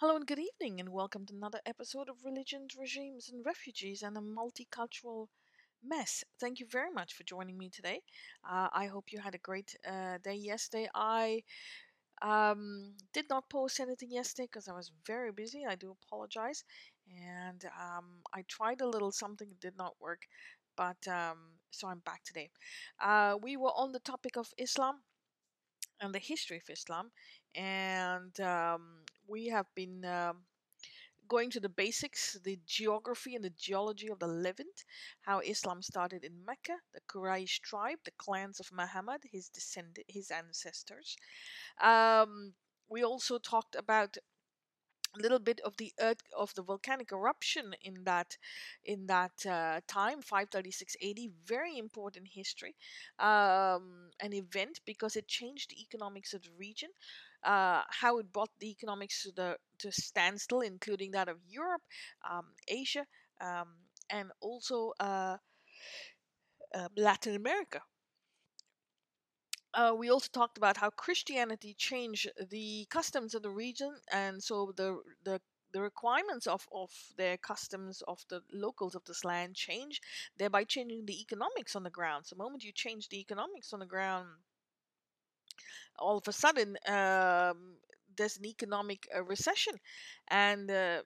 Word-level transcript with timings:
Hello 0.00 0.14
and 0.16 0.26
good 0.26 0.38
evening, 0.38 0.78
and 0.78 0.90
welcome 0.90 1.24
to 1.26 1.34
another 1.34 1.60
episode 1.64 2.08
of 2.08 2.24
Religions, 2.24 2.76
Regimes, 2.78 3.30
and 3.30 3.44
Refugees 3.44 4.02
and 4.02 4.16
a 4.16 4.20
Multicultural 4.20 5.28
Mess. 5.82 6.22
Thank 6.38 6.60
you 6.60 6.66
very 6.70 6.90
much 6.90 7.14
for 7.14 7.24
joining 7.24 7.56
me 7.58 7.70
today. 7.70 8.02
Uh, 8.48 8.68
I 8.72 8.86
hope 8.86 9.06
you 9.10 9.20
had 9.20 9.34
a 9.34 9.38
great 9.38 9.74
uh, 9.88 10.18
day 10.22 10.34
yesterday. 10.34 10.88
I 10.94 11.42
um, 12.22 12.94
did 13.14 13.26
not 13.30 13.50
post 13.50 13.80
anything 13.80 14.10
yesterday 14.10 14.48
because 14.50 14.68
I 14.68 14.72
was 14.72 14.92
very 15.06 15.32
busy. 15.32 15.64
I 15.66 15.76
do 15.76 15.96
apologize. 16.06 16.64
And 17.08 17.64
um, 17.80 18.22
I 18.34 18.44
tried 18.48 18.82
a 18.82 18.88
little 18.88 19.12
something, 19.12 19.48
it 19.50 19.60
did 19.60 19.76
not 19.78 19.94
work. 20.00 20.22
But 20.76 21.08
um, 21.08 21.38
so 21.70 21.88
I'm 21.88 22.00
back 22.00 22.22
today. 22.24 22.50
Uh, 23.00 23.36
we 23.42 23.56
were 23.56 23.72
on 23.76 23.92
the 23.92 24.00
topic 24.00 24.36
of 24.36 24.48
Islam 24.58 24.96
and 26.00 26.14
the 26.14 26.18
history 26.18 26.58
of 26.58 26.70
Islam, 26.70 27.10
and 27.54 28.38
um, 28.40 29.04
we 29.26 29.46
have 29.48 29.66
been 29.74 30.04
um, 30.04 30.42
going 31.28 31.50
to 31.50 31.60
the 31.60 31.68
basics, 31.68 32.38
the 32.44 32.58
geography 32.66 33.34
and 33.34 33.44
the 33.44 33.50
geology 33.50 34.08
of 34.08 34.18
the 34.18 34.26
Levant, 34.28 34.84
how 35.22 35.40
Islam 35.40 35.82
started 35.82 36.24
in 36.24 36.44
Mecca, 36.44 36.76
the 36.94 37.00
Quraysh 37.08 37.60
tribe, 37.60 37.98
the 38.04 38.12
clans 38.18 38.60
of 38.60 38.72
Muhammad, 38.72 39.22
his 39.30 39.48
descend- 39.48 40.04
his 40.08 40.30
ancestors. 40.30 41.16
Um, 41.80 42.54
we 42.88 43.02
also 43.04 43.38
talked 43.38 43.74
about 43.74 44.16
little 45.18 45.38
bit 45.38 45.60
of 45.64 45.76
the 45.76 45.92
earth 46.00 46.22
of 46.36 46.54
the 46.54 46.62
volcanic 46.62 47.12
eruption 47.12 47.74
in 47.82 48.04
that 48.04 48.36
in 48.84 49.06
that 49.06 49.46
uh, 49.46 49.80
time 49.86 50.20
536 50.22 50.96
AD 51.02 51.18
very 51.46 51.78
important 51.78 52.28
history 52.28 52.74
um, 53.18 54.10
an 54.20 54.32
event 54.32 54.80
because 54.84 55.16
it 55.16 55.28
changed 55.28 55.70
the 55.70 55.80
economics 55.80 56.34
of 56.34 56.42
the 56.42 56.50
region 56.58 56.90
uh, 57.44 57.82
how 57.88 58.18
it 58.18 58.32
brought 58.32 58.50
the 58.58 58.70
economics 58.70 59.22
to 59.22 59.32
the 59.32 59.56
to 59.78 59.92
standstill 59.92 60.60
including 60.60 61.12
that 61.12 61.28
of 61.28 61.38
Europe 61.48 61.82
um, 62.28 62.46
Asia 62.68 63.06
um, 63.40 63.68
and 64.10 64.30
also 64.40 64.92
uh, 65.00 65.36
uh 66.74 66.88
Latin 66.96 67.36
America 67.36 67.80
uh, 69.76 69.94
we 69.96 70.10
also 70.10 70.28
talked 70.32 70.56
about 70.56 70.78
how 70.78 70.90
Christianity 70.90 71.74
changed 71.74 72.30
the 72.50 72.86
customs 72.90 73.34
of 73.34 73.42
the 73.42 73.50
region, 73.50 73.94
and 74.10 74.42
so 74.42 74.72
the 74.76 75.00
the 75.24 75.40
the 75.72 75.82
requirements 75.82 76.46
of, 76.46 76.66
of 76.72 76.90
their 77.18 77.36
customs 77.36 78.02
of 78.08 78.24
the 78.30 78.40
locals 78.52 78.94
of 78.94 79.04
this 79.04 79.24
land 79.24 79.54
change, 79.54 80.00
thereby 80.38 80.64
changing 80.64 81.04
the 81.04 81.20
economics 81.20 81.76
on 81.76 81.82
the 81.82 81.90
ground. 81.90 82.24
So, 82.24 82.34
the 82.34 82.42
moment 82.42 82.64
you 82.64 82.72
change 82.72 83.08
the 83.10 83.20
economics 83.20 83.74
on 83.74 83.80
the 83.80 83.86
ground, 83.86 84.28
all 85.98 86.16
of 86.16 86.26
a 86.28 86.32
sudden 86.32 86.78
um, 86.86 87.76
there's 88.16 88.38
an 88.38 88.46
economic 88.46 89.06
uh, 89.14 89.22
recession, 89.22 89.74
and 90.28 90.70
uh, 90.70 91.02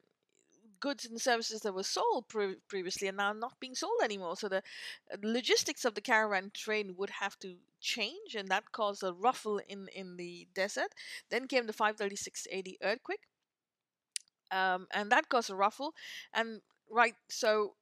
goods 0.80 1.04
and 1.04 1.20
services 1.20 1.60
that 1.62 1.74
were 1.74 1.82
sold 1.82 2.28
pre- 2.28 2.56
previously 2.68 3.08
are 3.08 3.12
now 3.12 3.32
not 3.32 3.60
being 3.60 3.74
sold 3.74 4.00
anymore. 4.02 4.36
So 4.36 4.48
the 4.48 4.62
uh, 5.12 5.16
logistics 5.22 5.84
of 5.84 5.94
the 5.94 6.00
caravan 6.00 6.50
train 6.54 6.96
would 6.96 7.10
have 7.10 7.38
to 7.40 7.56
change, 7.80 8.34
and 8.34 8.48
that 8.48 8.72
caused 8.72 9.02
a 9.02 9.12
ruffle 9.12 9.60
in 9.68 9.88
in 9.88 10.16
the 10.16 10.48
desert. 10.54 10.92
Then 11.30 11.46
came 11.48 11.66
the 11.66 11.72
536 11.72 12.46
AD 12.52 12.76
earthquake, 12.82 13.26
um, 14.50 14.86
and 14.92 15.10
that 15.12 15.28
caused 15.28 15.50
a 15.50 15.54
ruffle. 15.54 15.94
And 16.34 16.60
right, 16.90 17.14
so 17.28 17.74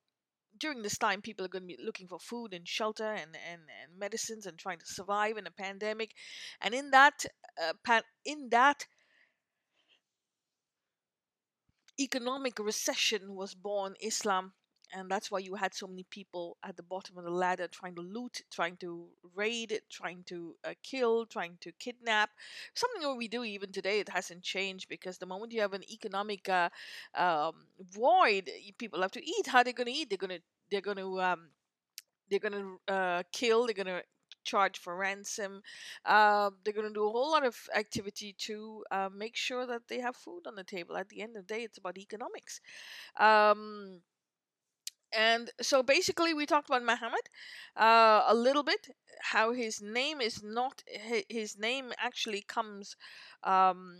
during 0.58 0.82
this 0.82 0.98
time, 0.98 1.22
people 1.22 1.44
are 1.44 1.50
going 1.50 1.69
to 1.69 1.76
be 1.76 1.82
looking 1.84 2.08
for 2.08 2.19
food 2.19 2.52
and 2.54 2.66
shelter 2.69 3.12
and, 3.12 3.36
and, 3.50 3.62
and 3.82 3.98
medicines 3.98 4.46
and 4.46 4.58
trying 4.58 4.78
to 4.78 4.86
survive 4.86 5.36
in 5.38 5.46
a 5.46 5.50
pandemic. 5.50 6.12
And 6.60 6.74
in 6.74 6.91
that, 6.91 7.24
uh, 7.62 8.00
in 8.24 8.48
that 8.50 8.86
economic 12.00 12.58
recession 12.58 13.34
was 13.34 13.54
born 13.54 13.94
Islam 14.00 14.52
and 14.92 15.10
that's 15.10 15.30
why 15.30 15.38
you 15.38 15.54
had 15.54 15.74
so 15.74 15.86
many 15.86 16.04
people 16.04 16.56
at 16.64 16.77
the 16.77 16.82
bottom 16.82 17.18
of 17.18 17.24
the 17.24 17.30
ladder 17.30 17.68
trying 17.68 17.94
to 17.96 18.00
loot, 18.00 18.42
trying 18.50 18.77
to 18.78 19.06
raid, 19.34 19.81
trying 19.91 20.22
to 20.25 20.54
uh, 20.64 20.72
kill, 20.82 21.26
trying 21.26 21.58
to 21.60 21.72
kidnap. 21.72 22.31
Something 22.75 23.03
that 23.03 23.14
we 23.14 23.28
do 23.28 23.44
even 23.44 23.70
today. 23.70 24.00
It 24.00 24.08
hasn't 24.08 24.42
changed 24.42 24.88
because 24.88 25.19
the 25.19 25.26
moment 25.26 25.53
you 25.53 25.60
have 25.60 25.75
an 25.75 25.84
economic 25.91 26.48
uh, 26.48 26.70
um, 27.14 27.66
void, 27.92 28.50
people 28.78 29.03
have 29.03 29.12
to 29.12 29.25
eat. 29.25 29.47
How 29.47 29.58
are 29.58 29.64
they 29.64 29.72
going 29.72 29.88
to 29.88 29.92
eat? 29.92 30.08
They're 30.08 30.19
going 30.19 30.38
to 30.38 30.42
they're 30.70 30.81
going 30.81 30.97
to 30.98 31.20
um, 31.20 31.48
they're 32.31 32.38
going 32.38 32.53
to 32.53 32.92
uh, 32.92 33.22
kill. 33.31 33.66
They're 33.66 33.75
going 33.75 33.87
to 33.87 34.03
charge 34.53 34.76
for 34.84 34.97
ransom. 34.97 35.62
Uh, 36.04 36.50
they're 36.62 36.78
going 36.81 36.92
to 36.92 37.00
do 37.00 37.06
a 37.09 37.14
whole 37.16 37.31
lot 37.36 37.44
of 37.50 37.56
activity 37.82 38.31
to 38.48 38.56
uh, 38.91 39.09
make 39.25 39.36
sure 39.36 39.64
that 39.66 39.88
they 39.88 40.00
have 40.06 40.16
food 40.16 40.42
on 40.47 40.54
the 40.56 40.64
table. 40.64 40.97
At 40.97 41.09
the 41.09 41.22
end 41.25 41.36
of 41.36 41.47
the 41.47 41.54
day, 41.54 41.62
it's 41.64 41.78
about 41.78 41.98
economics. 41.98 42.60
Um, 43.19 44.00
and 45.12 45.50
so 45.60 45.82
basically, 45.82 46.34
we 46.34 46.47
talked 46.47 46.69
about 46.69 46.84
Muhammad 46.84 47.26
uh, 47.76 48.22
a 48.28 48.34
little 48.34 48.62
bit. 48.62 48.88
How 49.32 49.53
his 49.53 49.81
name 49.81 50.20
is 50.20 50.42
not 50.42 50.82
his 51.28 51.58
name 51.58 51.92
actually 51.98 52.42
comes 52.42 52.97
um, 53.42 53.98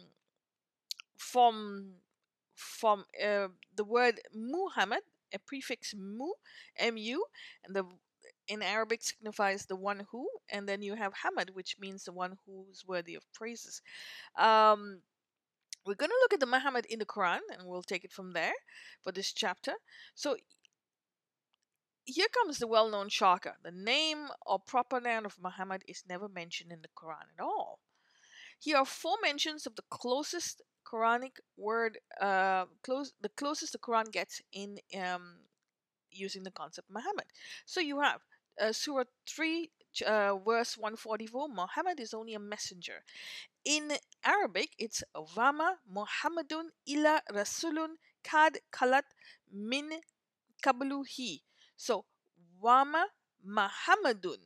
from 1.17 1.95
from 2.55 3.05
uh, 3.25 3.49
the 3.75 3.85
word 3.85 4.21
Muhammad, 4.35 5.03
a 5.33 5.39
prefix 5.39 5.95
mu, 5.97 6.33
mu, 6.81 7.19
and 7.65 7.77
the 7.77 7.85
in 8.49 8.63
Arabic 8.63 9.03
signifies 9.03 9.67
the 9.67 9.77
one 9.77 10.07
who, 10.11 10.29
and 10.51 10.69
then 10.69 10.83
you 10.83 10.95
have 10.95 11.13
Hamad, 11.15 11.51
which 11.51 11.77
means 11.79 12.05
the 12.05 12.13
one 12.13 12.39
who's 12.45 12.85
worthy 12.87 13.15
of 13.15 13.33
praises. 13.33 13.83
Um, 14.37 15.03
we're 15.87 15.95
going 15.95 16.11
to 16.11 16.21
look 16.23 16.33
at 16.33 16.41
the 16.41 16.47
Muhammad 16.47 16.87
in 16.87 16.99
the 16.99 17.07
Quran, 17.07 17.41
and 17.53 17.67
we'll 17.67 17.83
take 17.83 18.05
it 18.05 18.13
from 18.13 18.33
there 18.33 18.55
for 19.03 19.13
this 19.13 19.33
chapter. 19.33 19.73
So 20.15 20.37
here 22.05 22.27
comes 22.29 22.59
the 22.59 22.67
well 22.67 22.91
known 22.91 23.09
shocker. 23.09 23.55
The 23.63 23.71
name 23.71 24.29
or 24.47 24.59
proper 24.59 25.01
noun 25.01 25.27
of 25.27 25.37
Muhammad 25.41 25.85
is 25.87 26.05
never 26.09 26.29
mentioned 26.29 26.73
in 26.73 26.83
the 26.83 26.89
Quran 26.97 27.29
at 27.39 27.43
all. 27.43 27.81
Here 28.59 28.77
are 28.77 28.87
four 28.87 29.17
mentions 29.23 29.67
of 29.67 29.77
the 29.77 29.85
closest 29.91 30.63
Quranic 30.85 31.37
word, 31.57 31.99
uh, 32.21 32.65
close, 32.83 33.13
the 33.21 33.29
closest 33.29 33.73
the 33.73 33.79
Quran 33.79 34.11
gets 34.11 34.41
in 34.53 34.79
um, 34.99 35.41
using 36.11 36.43
the 36.43 36.51
concept 36.51 36.91
Muhammad. 36.91 37.27
So 37.67 37.81
you 37.81 38.01
have 38.01 38.21
uh, 38.61 38.73
Surah 38.73 39.05
3, 39.27 39.71
uh, 40.07 40.37
verse 40.39 40.77
144 40.77 41.49
Muhammad 41.49 42.01
is 42.01 42.15
only 42.15 42.35
a 42.35 42.39
messenger. 42.39 43.05
In 43.65 43.93
Arabic, 44.25 44.71
it's 44.79 45.03
Wama 45.15 45.77
Muhammadun 45.91 46.71
ila 46.89 47.21
Rasulun 47.33 47.99
kad 48.23 48.59
kalat 48.73 49.05
min 49.53 49.91
kabluhi. 50.65 51.43
So, 51.77 52.05
Wama 52.63 53.05
Muhammadun. 53.47 54.39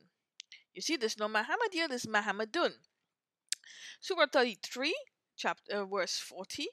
You 0.75 0.83
see, 0.83 0.97
there's 0.97 1.19
no 1.19 1.29
Muhammad 1.29 1.69
here, 1.73 1.89
there's 1.89 2.07
Muhammadun. 2.07 2.73
Surah 4.01 4.27
33, 4.33 4.95
chapter, 5.37 5.83
uh, 5.83 5.85
verse 5.85 6.19
40. 6.19 6.69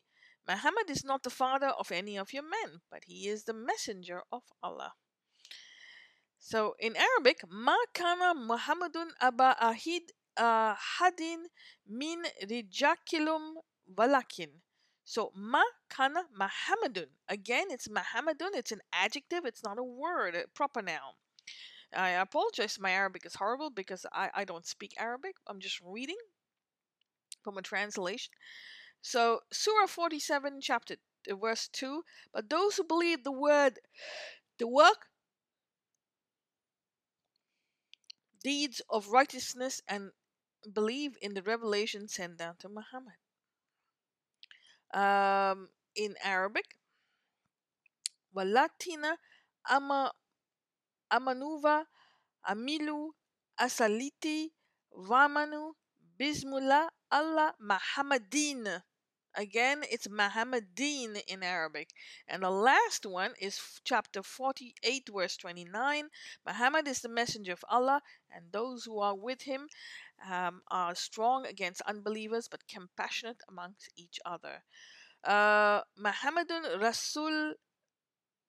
Muhammad 0.48 0.90
is 0.90 1.04
not 1.04 1.22
the 1.24 1.30
father 1.30 1.68
of 1.68 1.92
any 1.92 2.18
of 2.18 2.34
your 2.34 2.44
men, 2.44 2.82
but 2.90 3.04
he 3.06 3.28
is 3.28 3.44
the 3.44 3.54
messenger 3.54 4.24
of 4.32 4.42
Allah. 4.64 4.94
So 6.40 6.76
in 6.80 6.96
Arabic, 6.96 7.42
kana 7.94 8.34
Muhammadun 8.34 9.12
aba 9.22 9.56
ahid 9.62 10.12
uh, 10.38 10.76
hadin 10.76 11.46
min 11.88 12.24
rijakilum 12.44 13.56
walakin. 13.94 14.62
So 15.04 15.32
ma 15.36 15.64
kana 15.90 16.24
Muhammadun. 16.38 17.10
Again, 17.28 17.68
it's 17.70 17.88
Muhammadun. 17.88 18.56
It's 18.56 18.72
an 18.72 18.82
adjective. 18.94 19.46
It's 19.46 19.64
not 19.64 19.78
a 19.78 19.84
word, 19.84 20.36
a 20.36 20.48
proper 20.48 20.82
noun. 20.82 21.14
I 21.94 22.12
apologize. 22.12 22.80
My 22.80 22.92
Arabic 22.92 23.26
is 23.26 23.36
horrible 23.36 23.70
because 23.70 24.06
I, 24.14 24.30
I 24.34 24.46
don't 24.46 24.66
speak 24.66 24.94
Arabic. 24.98 25.36
I'm 25.48 25.60
just 25.60 25.80
reading 25.82 26.18
from 27.44 27.58
a 27.58 27.62
translation. 27.62 28.32
So 29.02 29.42
Surah 29.52 29.88
47, 29.88 30.62
chapter 30.62 30.96
uh, 31.30 31.36
verse 31.36 31.68
2. 31.70 32.04
But 32.34 32.50
those 32.50 32.78
who 32.78 32.84
believe 32.84 33.24
the 33.24 33.32
word, 33.32 33.80
the 34.60 34.68
work 34.68 35.08
deeds 38.44 38.82
of 38.90 39.10
righteousness 39.10 39.82
and 39.88 40.12
believe 40.74 41.16
in 41.22 41.34
the 41.34 41.42
revelation 41.44 42.08
sent 42.08 42.38
down 42.38 42.56
to 42.60 42.70
Muhammad. 42.70 43.16
Um, 44.94 45.70
in 45.96 46.16
Arabic, 46.24 46.66
Walatina 48.36 49.18
ama 49.70 50.12
amanuva 51.12 51.86
amilu 52.48 53.12
asaliti 53.58 54.52
vamanu 54.94 55.74
bismullah 56.18 56.90
Allah 57.12 57.54
Muhammadin. 57.60 58.82
Again, 59.36 59.84
it's 59.90 60.10
Muhammadin 60.10 61.18
in 61.28 61.44
Arabic. 61.44 61.90
And 62.28 62.44
the 62.44 62.50
last 62.52 63.06
one 63.06 63.34
is 63.40 63.60
chapter 63.84 64.22
48, 64.24 65.10
verse 65.14 65.38
29. 65.38 66.10
Muhammad 66.46 66.88
is 66.88 67.02
the 67.02 67.10
messenger 67.10 67.54
of 67.54 67.66
Allah, 67.70 68.02
and 68.30 68.52
those 68.52 68.86
who 68.86 69.00
are 69.00 69.16
with 69.16 69.44
him 69.44 69.68
um, 70.30 70.62
are 70.70 70.96
strong 70.96 71.46
against 71.46 71.82
unbelievers, 71.82 72.48
but 72.48 72.68
compassionate 72.68 73.42
amongst 73.48 73.90
each 73.96 74.20
other. 74.26 74.64
uh, 75.24 75.82
Muhammadun 76.00 76.80
Rasul 76.82 77.56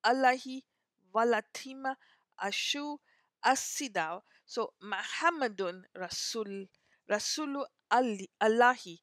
Allahi 0.03 0.63
Walatima 1.13 1.95
Ashu 2.41 2.97
Asidaw. 3.43 4.21
So 4.45 4.73
Muhammadun 4.83 5.83
Rasul 5.95 6.67
Rasulu 7.09 7.65
Allahi. 7.91 9.01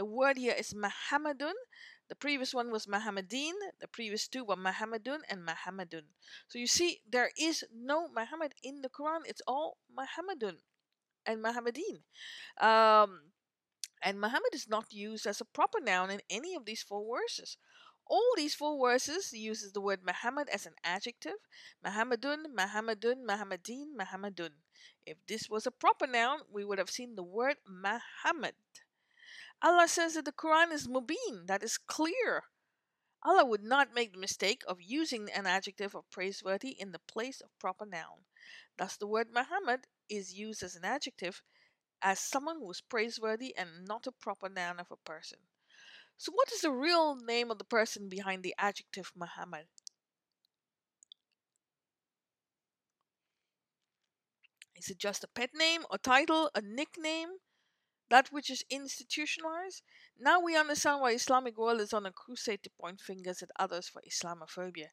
The 0.00 0.06
word 0.06 0.38
here 0.38 0.56
is 0.56 0.72
Muhammadun. 0.72 1.52
The 2.08 2.16
previous 2.16 2.54
one 2.54 2.72
was 2.72 2.88
Muhammadin. 2.88 3.52
The 3.84 3.86
previous 3.86 4.28
two 4.28 4.44
were 4.46 4.56
Muhammadun 4.56 5.20
and 5.28 5.44
Muhammadun. 5.44 6.08
So 6.48 6.56
you 6.56 6.66
see, 6.66 7.02
there 7.04 7.28
is 7.36 7.66
no 7.68 8.08
Muhammad 8.08 8.54
in 8.62 8.80
the 8.80 8.88
Quran. 8.88 9.28
It's 9.28 9.42
all 9.46 9.76
Muhammadun 9.92 10.56
and 11.26 11.42
Muhammadin. 11.42 12.00
Um, 12.56 13.28
and 14.00 14.18
Muhammad 14.18 14.54
is 14.54 14.66
not 14.66 14.90
used 14.90 15.26
as 15.26 15.42
a 15.42 15.44
proper 15.44 15.80
noun 15.84 16.08
in 16.08 16.22
any 16.30 16.54
of 16.54 16.64
these 16.64 16.82
four 16.82 17.04
verses. 17.04 17.58
All 18.06 18.32
these 18.38 18.54
four 18.54 18.80
verses 18.80 19.34
uses 19.34 19.72
the 19.72 19.82
word 19.82 20.00
Muhammad 20.02 20.48
as 20.48 20.64
an 20.64 20.76
adjective. 20.82 21.36
Muhammadun, 21.84 22.56
Muhammadun, 22.56 23.26
Muhammadin, 23.28 23.92
Muhammadun. 24.00 24.64
If 25.04 25.18
this 25.28 25.50
was 25.50 25.66
a 25.66 25.70
proper 25.70 26.06
noun, 26.06 26.38
we 26.50 26.64
would 26.64 26.78
have 26.78 26.88
seen 26.88 27.16
the 27.16 27.22
word 27.22 27.56
Muhammad. 27.68 28.54
Allah 29.62 29.88
says 29.88 30.14
that 30.14 30.24
the 30.24 30.32
Quran 30.32 30.72
is 30.72 30.88
mubin, 30.88 31.46
that 31.46 31.62
is 31.62 31.78
clear. 31.78 32.44
Allah 33.22 33.44
would 33.44 33.62
not 33.62 33.92
make 33.94 34.12
the 34.12 34.18
mistake 34.18 34.62
of 34.66 34.80
using 34.80 35.28
an 35.30 35.46
adjective 35.46 35.94
of 35.94 36.10
praiseworthy 36.10 36.70
in 36.70 36.92
the 36.92 36.98
place 36.98 37.40
of 37.42 37.58
proper 37.58 37.84
noun. 37.84 38.24
Thus, 38.78 38.96
the 38.96 39.06
word 39.06 39.28
Muhammad 39.32 39.86
is 40.08 40.32
used 40.32 40.62
as 40.62 40.74
an 40.74 40.84
adjective 40.84 41.42
as 42.02 42.18
someone 42.18 42.56
who 42.60 42.70
is 42.70 42.80
praiseworthy 42.80 43.54
and 43.56 43.84
not 43.86 44.06
a 44.06 44.12
proper 44.12 44.48
noun 44.48 44.80
of 44.80 44.90
a 44.90 44.96
person. 44.96 45.40
So, 46.16 46.32
what 46.32 46.50
is 46.52 46.62
the 46.62 46.70
real 46.70 47.16
name 47.16 47.50
of 47.50 47.58
the 47.58 47.64
person 47.64 48.08
behind 48.08 48.42
the 48.42 48.54
adjective 48.58 49.12
Muhammad? 49.14 49.66
Is 54.74 54.88
it 54.88 54.98
just 54.98 55.24
a 55.24 55.28
pet 55.28 55.50
name, 55.54 55.84
a 55.90 55.98
title, 55.98 56.50
a 56.54 56.62
nickname? 56.62 57.28
That 58.10 58.32
which 58.32 58.50
is 58.50 58.64
institutionalized? 58.68 59.82
Now 60.18 60.40
we 60.40 60.56
understand 60.56 61.00
why 61.00 61.12
Islamic 61.12 61.56
world 61.56 61.80
is 61.80 61.92
on 61.92 62.06
a 62.06 62.12
crusade 62.12 62.62
to 62.64 62.70
point 62.70 63.00
fingers 63.00 63.40
at 63.42 63.50
others 63.58 63.88
for 63.88 64.02
Islamophobia. 64.02 64.88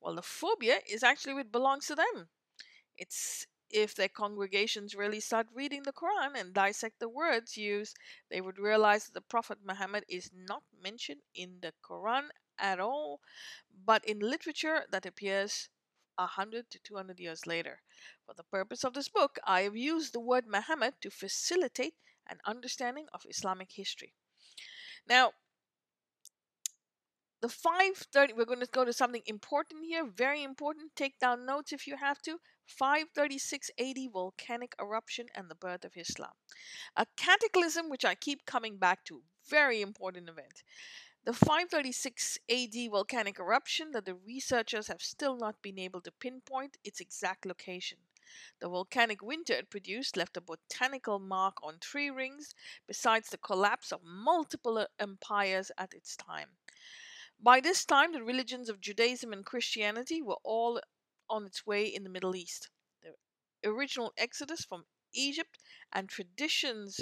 Well, 0.00 0.14
the 0.14 0.22
phobia 0.22 0.80
is 0.90 1.02
actually 1.02 1.34
what 1.34 1.52
belongs 1.52 1.86
to 1.86 1.94
them. 1.94 2.30
It's 2.96 3.46
if 3.70 3.94
their 3.94 4.08
congregations 4.08 4.94
really 4.94 5.20
start 5.20 5.48
reading 5.54 5.82
the 5.82 5.92
Quran 5.92 6.34
and 6.34 6.52
dissect 6.52 6.98
the 6.98 7.08
words 7.08 7.56
used, 7.56 7.96
they 8.30 8.40
would 8.40 8.58
realize 8.58 9.04
that 9.06 9.14
the 9.14 9.20
Prophet 9.20 9.58
Muhammad 9.64 10.04
is 10.08 10.30
not 10.34 10.62
mentioned 10.82 11.20
in 11.34 11.58
the 11.60 11.72
Quran 11.82 12.28
at 12.58 12.80
all, 12.80 13.20
but 13.84 14.04
in 14.04 14.18
literature 14.20 14.84
that 14.90 15.06
appears 15.06 15.68
100 16.16 16.70
to 16.70 16.78
200 16.78 17.18
years 17.18 17.46
later. 17.46 17.80
For 18.26 18.34
the 18.34 18.44
purpose 18.44 18.84
of 18.84 18.94
this 18.94 19.08
book, 19.08 19.38
I 19.44 19.62
have 19.62 19.76
used 19.76 20.12
the 20.12 20.20
word 20.20 20.46
Muhammad 20.46 20.94
to 21.00 21.10
facilitate 21.10 21.94
an 22.28 22.38
understanding 22.46 23.06
of 23.12 23.26
Islamic 23.28 23.72
history. 23.72 24.14
Now, 25.08 25.32
the 27.40 27.48
530, 27.48 28.34
we're 28.34 28.44
going 28.44 28.60
to 28.60 28.66
go 28.66 28.84
to 28.84 28.92
something 28.92 29.22
important 29.26 29.84
here, 29.84 30.06
very 30.06 30.44
important. 30.44 30.94
Take 30.94 31.18
down 31.18 31.44
notes 31.44 31.72
if 31.72 31.88
you 31.88 31.96
have 31.96 32.22
to. 32.22 32.38
536 32.66 33.70
AD 33.78 33.96
volcanic 34.12 34.74
eruption 34.80 35.26
and 35.34 35.50
the 35.50 35.56
birth 35.56 35.84
of 35.84 35.96
Islam. 35.96 36.30
A 36.96 37.04
cataclysm 37.16 37.90
which 37.90 38.04
I 38.04 38.14
keep 38.14 38.46
coming 38.46 38.78
back 38.78 39.04
to, 39.06 39.22
very 39.48 39.82
important 39.82 40.28
event. 40.28 40.62
The 41.24 41.32
536 41.32 42.38
AD 42.48 42.90
volcanic 42.90 43.38
eruption 43.40 43.90
that 43.90 44.04
the 44.04 44.14
researchers 44.14 44.86
have 44.86 45.02
still 45.02 45.36
not 45.36 45.62
been 45.62 45.78
able 45.78 46.00
to 46.02 46.12
pinpoint 46.12 46.78
its 46.84 47.00
exact 47.00 47.44
location. 47.44 47.98
The 48.60 48.68
volcanic 48.68 49.22
winter 49.22 49.54
it 49.54 49.70
produced 49.70 50.16
left 50.16 50.36
a 50.36 50.40
botanical 50.40 51.18
mark 51.18 51.56
on 51.62 51.78
tree 51.78 52.10
rings, 52.10 52.54
besides 52.86 53.28
the 53.28 53.38
collapse 53.38 53.92
of 53.92 54.02
multiple 54.02 54.78
uh, 54.78 54.86
empires 54.98 55.70
at 55.76 55.94
its 55.94 56.16
time. 56.16 56.56
By 57.40 57.60
this 57.60 57.84
time, 57.84 58.12
the 58.12 58.22
religions 58.22 58.68
of 58.68 58.80
Judaism 58.80 59.32
and 59.32 59.44
Christianity 59.44 60.22
were 60.22 60.38
all 60.44 60.80
on 61.28 61.46
its 61.46 61.66
way 61.66 61.86
in 61.86 62.04
the 62.04 62.10
Middle 62.10 62.36
East. 62.36 62.70
The 63.02 63.68
original 63.68 64.12
exodus 64.16 64.64
from 64.64 64.86
Egypt 65.12 65.58
and 65.92 66.08
traditions 66.08 67.00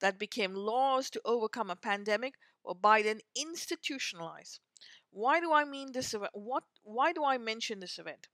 that 0.00 0.18
became 0.18 0.54
laws 0.54 1.10
to 1.10 1.20
overcome 1.24 1.70
a 1.70 1.76
pandemic 1.76 2.34
were 2.64 2.74
by 2.74 3.02
then 3.02 3.20
institutionalized. 3.34 4.60
Why 5.10 5.40
do 5.40 5.52
I 5.52 5.64
mean 5.64 5.92
this 5.92 6.14
event? 6.14 6.32
What 6.34 6.64
why 6.82 7.12
do 7.12 7.24
I 7.24 7.38
mention 7.38 7.80
this 7.80 7.98
event? 7.98 8.28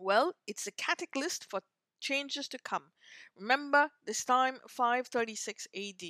Well, 0.00 0.34
it's 0.46 0.68
a 0.68 0.70
catalyst 0.70 1.50
for 1.50 1.60
changes 1.98 2.46
to 2.48 2.58
come. 2.58 2.92
Remember 3.36 3.90
this 4.06 4.24
time 4.24 4.60
536 4.68 5.66
AD. 5.74 6.02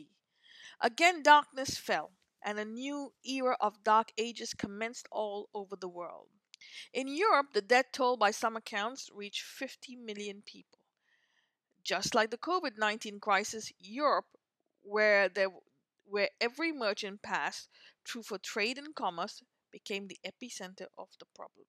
Again 0.83 1.23
darkness 1.23 1.79
fell 1.79 2.13
and 2.45 2.59
a 2.59 2.67
new 2.67 3.15
era 3.25 3.57
of 3.61 3.83
dark 3.85 4.13
ages 4.19 4.53
commenced 4.53 5.09
all 5.11 5.49
over 5.55 5.75
the 5.75 5.89
world. 5.89 6.29
In 6.93 7.09
Europe, 7.09 7.55
the 7.55 7.63
death 7.63 7.87
toll 7.93 8.19
by 8.19 8.31
some 8.31 8.57
accounts 8.57 9.09
reached 9.11 9.43
50 9.43 9.97
million 9.97 10.43
people. 10.45 10.81
Just 11.83 12.15
like 12.15 12.31
the 12.31 12.37
COVID 12.37 12.77
19 12.77 13.21
crisis, 13.21 13.73
Europe, 13.79 14.37
where, 14.83 15.31
there, 15.31 15.49
where 16.05 16.29
every 16.43 16.73
merchant 16.73 17.23
passed 17.23 17.71
through 18.05 18.25
for 18.25 18.37
trade 18.37 18.77
and 18.77 18.95
commerce, 18.95 19.43
became 19.73 20.09
the 20.09 20.19
epicenter 20.27 20.89
of 20.99 21.09
the 21.19 21.27
problem. 21.35 21.65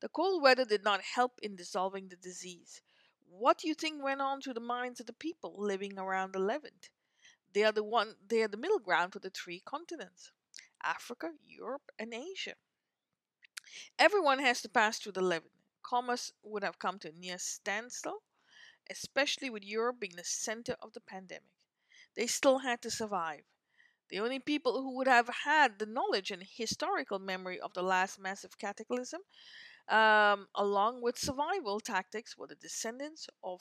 The 0.00 0.08
cold 0.08 0.42
weather 0.42 0.64
did 0.64 0.82
not 0.82 1.02
help 1.02 1.38
in 1.42 1.56
dissolving 1.56 2.08
the 2.08 2.16
disease. 2.16 2.80
What 3.28 3.58
do 3.58 3.68
you 3.68 3.74
think 3.74 4.02
went 4.02 4.20
on 4.20 4.40
through 4.40 4.54
the 4.54 4.60
minds 4.60 5.00
of 5.00 5.06
the 5.06 5.12
people 5.12 5.54
living 5.56 5.98
around 5.98 6.32
the 6.32 6.38
Levant? 6.38 6.90
They 7.52 7.64
are 7.64 7.72
the 7.72 7.84
one 7.84 8.16
they 8.26 8.42
are 8.42 8.48
the 8.48 8.56
middle 8.56 8.78
ground 8.78 9.12
for 9.12 9.18
the 9.18 9.30
three 9.30 9.60
continents. 9.60 10.32
Africa, 10.82 11.32
Europe, 11.42 11.90
and 11.98 12.12
Asia. 12.12 12.54
Everyone 13.98 14.38
has 14.40 14.60
to 14.62 14.68
pass 14.68 14.98
through 14.98 15.12
the 15.12 15.22
Levant. 15.22 15.52
Commerce 15.82 16.32
would 16.42 16.62
have 16.62 16.78
come 16.78 16.98
to 16.98 17.08
a 17.08 17.12
near 17.12 17.38
standstill, 17.38 18.22
especially 18.90 19.50
with 19.50 19.64
Europe 19.64 20.00
being 20.00 20.16
the 20.16 20.24
center 20.24 20.76
of 20.80 20.92
the 20.92 21.00
pandemic. 21.00 21.52
They 22.14 22.26
still 22.26 22.58
had 22.58 22.82
to 22.82 22.90
survive. 22.90 23.44
The 24.08 24.20
only 24.20 24.40
people 24.40 24.82
who 24.82 24.96
would 24.96 25.08
have 25.08 25.28
had 25.28 25.78
the 25.78 25.86
knowledge 25.86 26.30
and 26.30 26.42
historical 26.42 27.18
memory 27.18 27.58
of 27.58 27.72
the 27.72 27.82
last 27.82 28.18
massive 28.18 28.58
cataclysm, 28.58 29.22
um, 29.88 30.46
along 30.54 31.02
with 31.02 31.18
survival 31.18 31.80
tactics, 31.80 32.36
were 32.36 32.46
the 32.46 32.54
descendants 32.54 33.28
of 33.42 33.60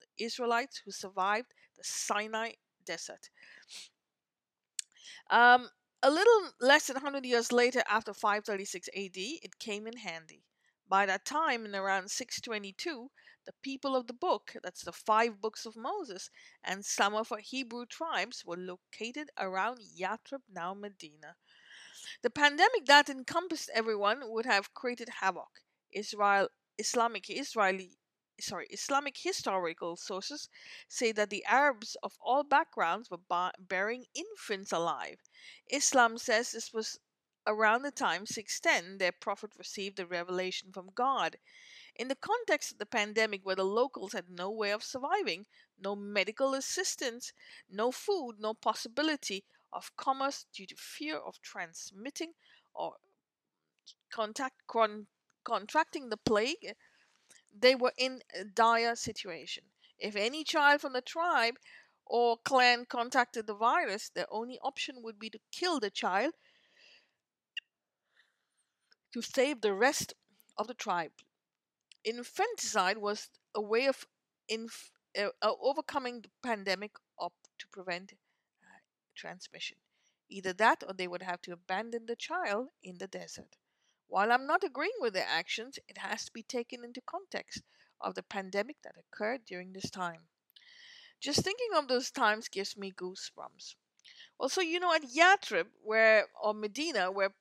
the 0.00 0.24
Israelites 0.24 0.82
who 0.84 0.90
survived 0.90 1.52
the 1.76 1.84
Sinai 1.84 2.52
desert. 2.84 3.30
Um, 5.30 5.68
a 6.02 6.10
little 6.10 6.50
less 6.60 6.86
than 6.86 6.94
100 6.94 7.24
years 7.24 7.52
later, 7.52 7.82
after 7.88 8.14
536 8.14 8.88
AD, 8.88 9.16
it 9.16 9.58
came 9.58 9.86
in 9.86 9.98
handy. 9.98 10.44
By 10.88 11.06
that 11.06 11.24
time, 11.24 11.64
in 11.64 11.74
around 11.74 12.10
622, 12.10 13.10
the 13.46 13.52
people 13.62 13.94
of 13.94 14.06
the 14.06 14.12
book, 14.12 14.56
that's 14.62 14.82
the 14.82 14.92
five 14.92 15.40
books 15.40 15.66
of 15.66 15.76
Moses, 15.76 16.30
and 16.64 16.84
some 16.84 17.14
of 17.14 17.30
our 17.32 17.38
Hebrew 17.38 17.86
tribes 17.86 18.44
were 18.44 18.56
located 18.56 19.30
around 19.38 19.78
Yathrib, 19.78 20.42
now 20.52 20.74
Medina. 20.74 21.36
The 22.22 22.30
pandemic 22.30 22.86
that 22.86 23.08
encompassed 23.08 23.70
everyone 23.74 24.30
would 24.30 24.46
have 24.46 24.74
created 24.74 25.08
havoc. 25.20 25.62
Israel, 25.92 26.48
Islamic 26.78 27.30
Israeli 27.30 27.98
sorry, 28.40 28.66
Islamic 28.70 29.18
historical 29.18 29.96
sources 29.96 30.48
say 30.88 31.12
that 31.12 31.30
the 31.30 31.44
Arabs 31.44 31.96
of 32.02 32.16
all 32.20 32.42
backgrounds 32.42 33.10
were 33.10 33.52
burying 33.58 34.06
infants 34.14 34.72
alive. 34.72 35.20
Islam 35.70 36.16
says 36.16 36.52
this 36.52 36.72
was 36.72 36.98
around 37.46 37.82
the 37.82 37.90
time 37.90 38.26
610 38.26 38.98
their 38.98 39.12
prophet 39.12 39.52
received 39.56 39.98
a 40.00 40.06
revelation 40.06 40.72
from 40.72 40.90
God. 40.94 41.36
In 41.94 42.08
the 42.08 42.14
context 42.14 42.72
of 42.72 42.78
the 42.78 42.86
pandemic, 42.86 43.44
where 43.44 43.56
the 43.56 43.64
locals 43.64 44.12
had 44.12 44.30
no 44.30 44.50
way 44.50 44.70
of 44.70 44.82
surviving, 44.82 45.46
no 45.78 45.94
medical 45.94 46.54
assistance, 46.54 47.32
no 47.68 47.90
food, 47.92 48.36
no 48.38 48.54
possibility 48.54 49.44
of 49.72 49.96
commerce 49.96 50.46
due 50.54 50.66
to 50.66 50.76
fear 50.76 51.16
of 51.16 51.40
transmitting 51.42 52.32
or 52.74 52.94
contact, 54.10 54.66
con- 54.66 55.06
contracting 55.44 56.08
the 56.10 56.16
plague, 56.16 56.74
they 57.56 57.74
were 57.74 57.92
in 57.96 58.22
a 58.34 58.44
dire 58.44 58.96
situation. 58.96 59.64
If 59.98 60.16
any 60.16 60.44
child 60.44 60.80
from 60.80 60.92
the 60.92 61.02
tribe 61.02 61.54
or 62.06 62.38
clan 62.38 62.86
contacted 62.86 63.46
the 63.46 63.54
virus, 63.54 64.10
their 64.10 64.26
only 64.30 64.58
option 64.62 65.02
would 65.02 65.18
be 65.18 65.30
to 65.30 65.38
kill 65.52 65.78
the 65.78 65.90
child 65.90 66.34
to 69.12 69.22
save 69.22 69.60
the 69.60 69.74
rest 69.74 70.14
of 70.56 70.66
the 70.66 70.74
tribe. 70.74 71.12
Infanticide 72.04 72.98
was 72.98 73.28
a 73.54 73.60
way 73.60 73.86
of 73.86 74.06
inf- 74.48 74.92
uh, 75.18 75.28
uh, 75.42 75.52
overcoming 75.60 76.22
the 76.22 76.30
pandemic 76.42 76.92
up 77.20 77.32
to 77.58 77.66
prevent 77.68 78.12
transmission. 79.20 79.76
Either 80.28 80.52
that 80.54 80.82
or 80.86 80.94
they 80.94 81.06
would 81.06 81.22
have 81.22 81.42
to 81.42 81.52
abandon 81.52 82.06
the 82.06 82.16
child 82.16 82.68
in 82.82 82.98
the 82.98 83.06
desert. 83.06 83.56
While 84.08 84.32
I'm 84.32 84.46
not 84.46 84.64
agreeing 84.64 84.98
with 85.00 85.12
their 85.12 85.28
actions, 85.28 85.78
it 85.86 85.98
has 85.98 86.24
to 86.24 86.32
be 86.32 86.42
taken 86.42 86.82
into 86.84 87.00
context 87.02 87.62
of 88.00 88.14
the 88.14 88.22
pandemic 88.22 88.82
that 88.82 88.96
occurred 88.98 89.44
during 89.44 89.72
this 89.72 89.90
time. 89.90 90.28
Just 91.20 91.44
thinking 91.44 91.74
of 91.74 91.86
those 91.86 92.10
times 92.10 92.48
gives 92.48 92.76
me 92.76 92.90
goosebumps. 92.90 93.74
Well, 94.38 94.48
so 94.48 94.62
you 94.62 94.80
know, 94.80 94.94
at 94.94 95.02
Yathrib, 95.02 95.66
where 95.82 96.26
or 96.42 96.54
Medina, 96.54 97.12
where 97.12 97.34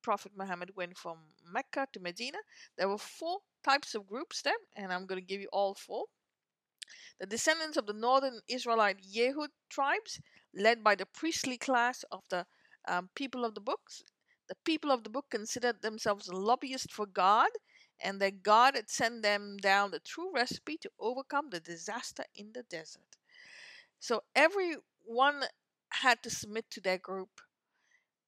Prophet 0.00 0.32
Muhammad 0.34 0.74
went 0.74 0.96
from 0.96 1.18
Mecca 1.44 1.88
to 1.92 2.00
Medina, 2.00 2.38
there 2.76 2.88
were 2.88 2.98
four 2.98 3.40
types 3.62 3.94
of 3.94 4.06
groups 4.06 4.40
there, 4.42 4.56
and 4.74 4.92
I'm 4.92 5.06
going 5.06 5.20
to 5.20 5.26
give 5.26 5.42
you 5.42 5.48
all 5.52 5.74
four. 5.74 6.06
The 7.20 7.26
descendants 7.26 7.76
of 7.76 7.86
the 7.86 7.92
northern 7.92 8.40
Israelite 8.48 9.02
Yehud 9.02 9.50
tribes, 9.68 10.20
led 10.54 10.82
by 10.84 10.94
the 10.94 11.06
priestly 11.06 11.58
class 11.58 12.04
of 12.10 12.22
the 12.30 12.46
um, 12.86 13.10
people 13.14 13.44
of 13.44 13.54
the 13.54 13.60
books. 13.60 14.02
The 14.48 14.56
people 14.64 14.90
of 14.90 15.04
the 15.04 15.10
book 15.10 15.26
considered 15.30 15.82
themselves 15.82 16.28
lobbyists 16.28 16.92
for 16.92 17.06
God, 17.06 17.50
and 18.00 18.20
that 18.20 18.42
God 18.42 18.76
had 18.76 18.88
sent 18.90 19.22
them 19.22 19.56
down 19.58 19.90
the 19.90 20.00
true 20.00 20.32
recipe 20.32 20.78
to 20.78 20.90
overcome 20.98 21.50
the 21.50 21.60
disaster 21.60 22.24
in 22.34 22.52
the 22.52 22.62
desert. 22.62 23.16
So 24.00 24.24
everyone 24.34 25.44
had 25.90 26.22
to 26.24 26.30
submit 26.30 26.70
to 26.72 26.80
their 26.80 26.98
group, 26.98 27.40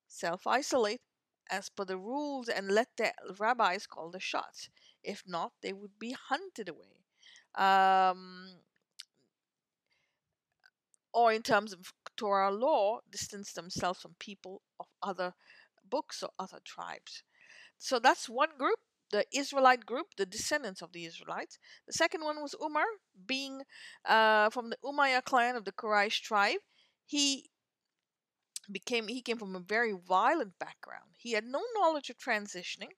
self 0.09 0.47
isolate 0.47 1.01
as 1.51 1.69
per 1.71 1.85
the 1.85 1.97
rules, 1.99 2.49
and 2.49 2.71
let 2.71 2.97
their 2.97 3.15
rabbis 3.39 3.87
call 3.87 4.11
the 4.11 4.21
shots. 4.21 4.69
If 5.03 5.25
not, 5.27 5.53
they 5.63 5.73
would 5.73 5.99
be 5.99 6.13
hunted 6.13 6.69
away. 6.69 6.97
Um, 7.57 8.61
or 11.13 11.33
in 11.33 11.43
terms 11.43 11.73
of 11.73 11.93
Torah 12.17 12.51
law, 12.51 13.01
distance 13.11 13.53
themselves 13.53 14.01
from 14.01 14.15
people 14.19 14.63
of 14.79 14.87
other 15.03 15.35
books 15.89 16.23
or 16.23 16.31
other 16.39 16.61
tribes. 16.65 17.23
So 17.79 17.99
that's 17.99 18.29
one 18.29 18.51
group, 18.59 18.79
the 19.11 19.25
Israelite 19.33 19.87
group, 19.87 20.09
the 20.17 20.27
descendants 20.27 20.83
of 20.83 20.93
the 20.93 21.05
Israelites. 21.05 21.59
The 21.87 21.95
second 21.95 22.23
one 22.23 22.43
was 22.43 22.55
Umar, 22.63 22.85
being 23.27 23.63
uh, 24.05 24.51
from 24.51 24.71
the 24.71 24.77
Umayyah 24.85 25.25
clan 25.25 25.57
of 25.57 25.65
the 25.65 25.73
Quraysh 25.73 26.21
tribe. 26.21 26.61
He 27.07 27.51
became 28.71 29.09
he 29.09 29.23
came 29.23 29.39
from 29.39 29.57
a 29.57 29.61
very 29.61 29.93
violent 29.93 30.59
background. 30.59 31.11
He 31.17 31.33
had 31.33 31.45
no 31.45 31.63
knowledge 31.75 32.11
of 32.11 32.19
transitioning, 32.19 32.93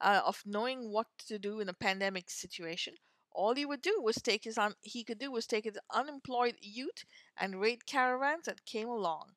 uh, 0.00 0.22
of 0.24 0.42
knowing 0.44 0.90
what 0.90 1.06
to 1.28 1.38
do 1.38 1.60
in 1.60 1.68
a 1.68 1.74
pandemic 1.74 2.30
situation. 2.30 2.94
All 3.34 3.54
he 3.54 3.66
would 3.66 3.82
do 3.82 4.00
was 4.00 4.16
take 4.16 4.44
his 4.44 4.58
un- 4.58 4.76
he 4.82 5.04
could 5.04 5.18
do 5.18 5.30
was 5.30 5.46
take 5.46 5.64
his 5.64 5.78
unemployed 5.90 6.56
youth 6.60 7.04
and 7.36 7.60
raid 7.60 7.86
caravans 7.86 8.44
that 8.46 8.64
came 8.64 8.88
along, 8.88 9.32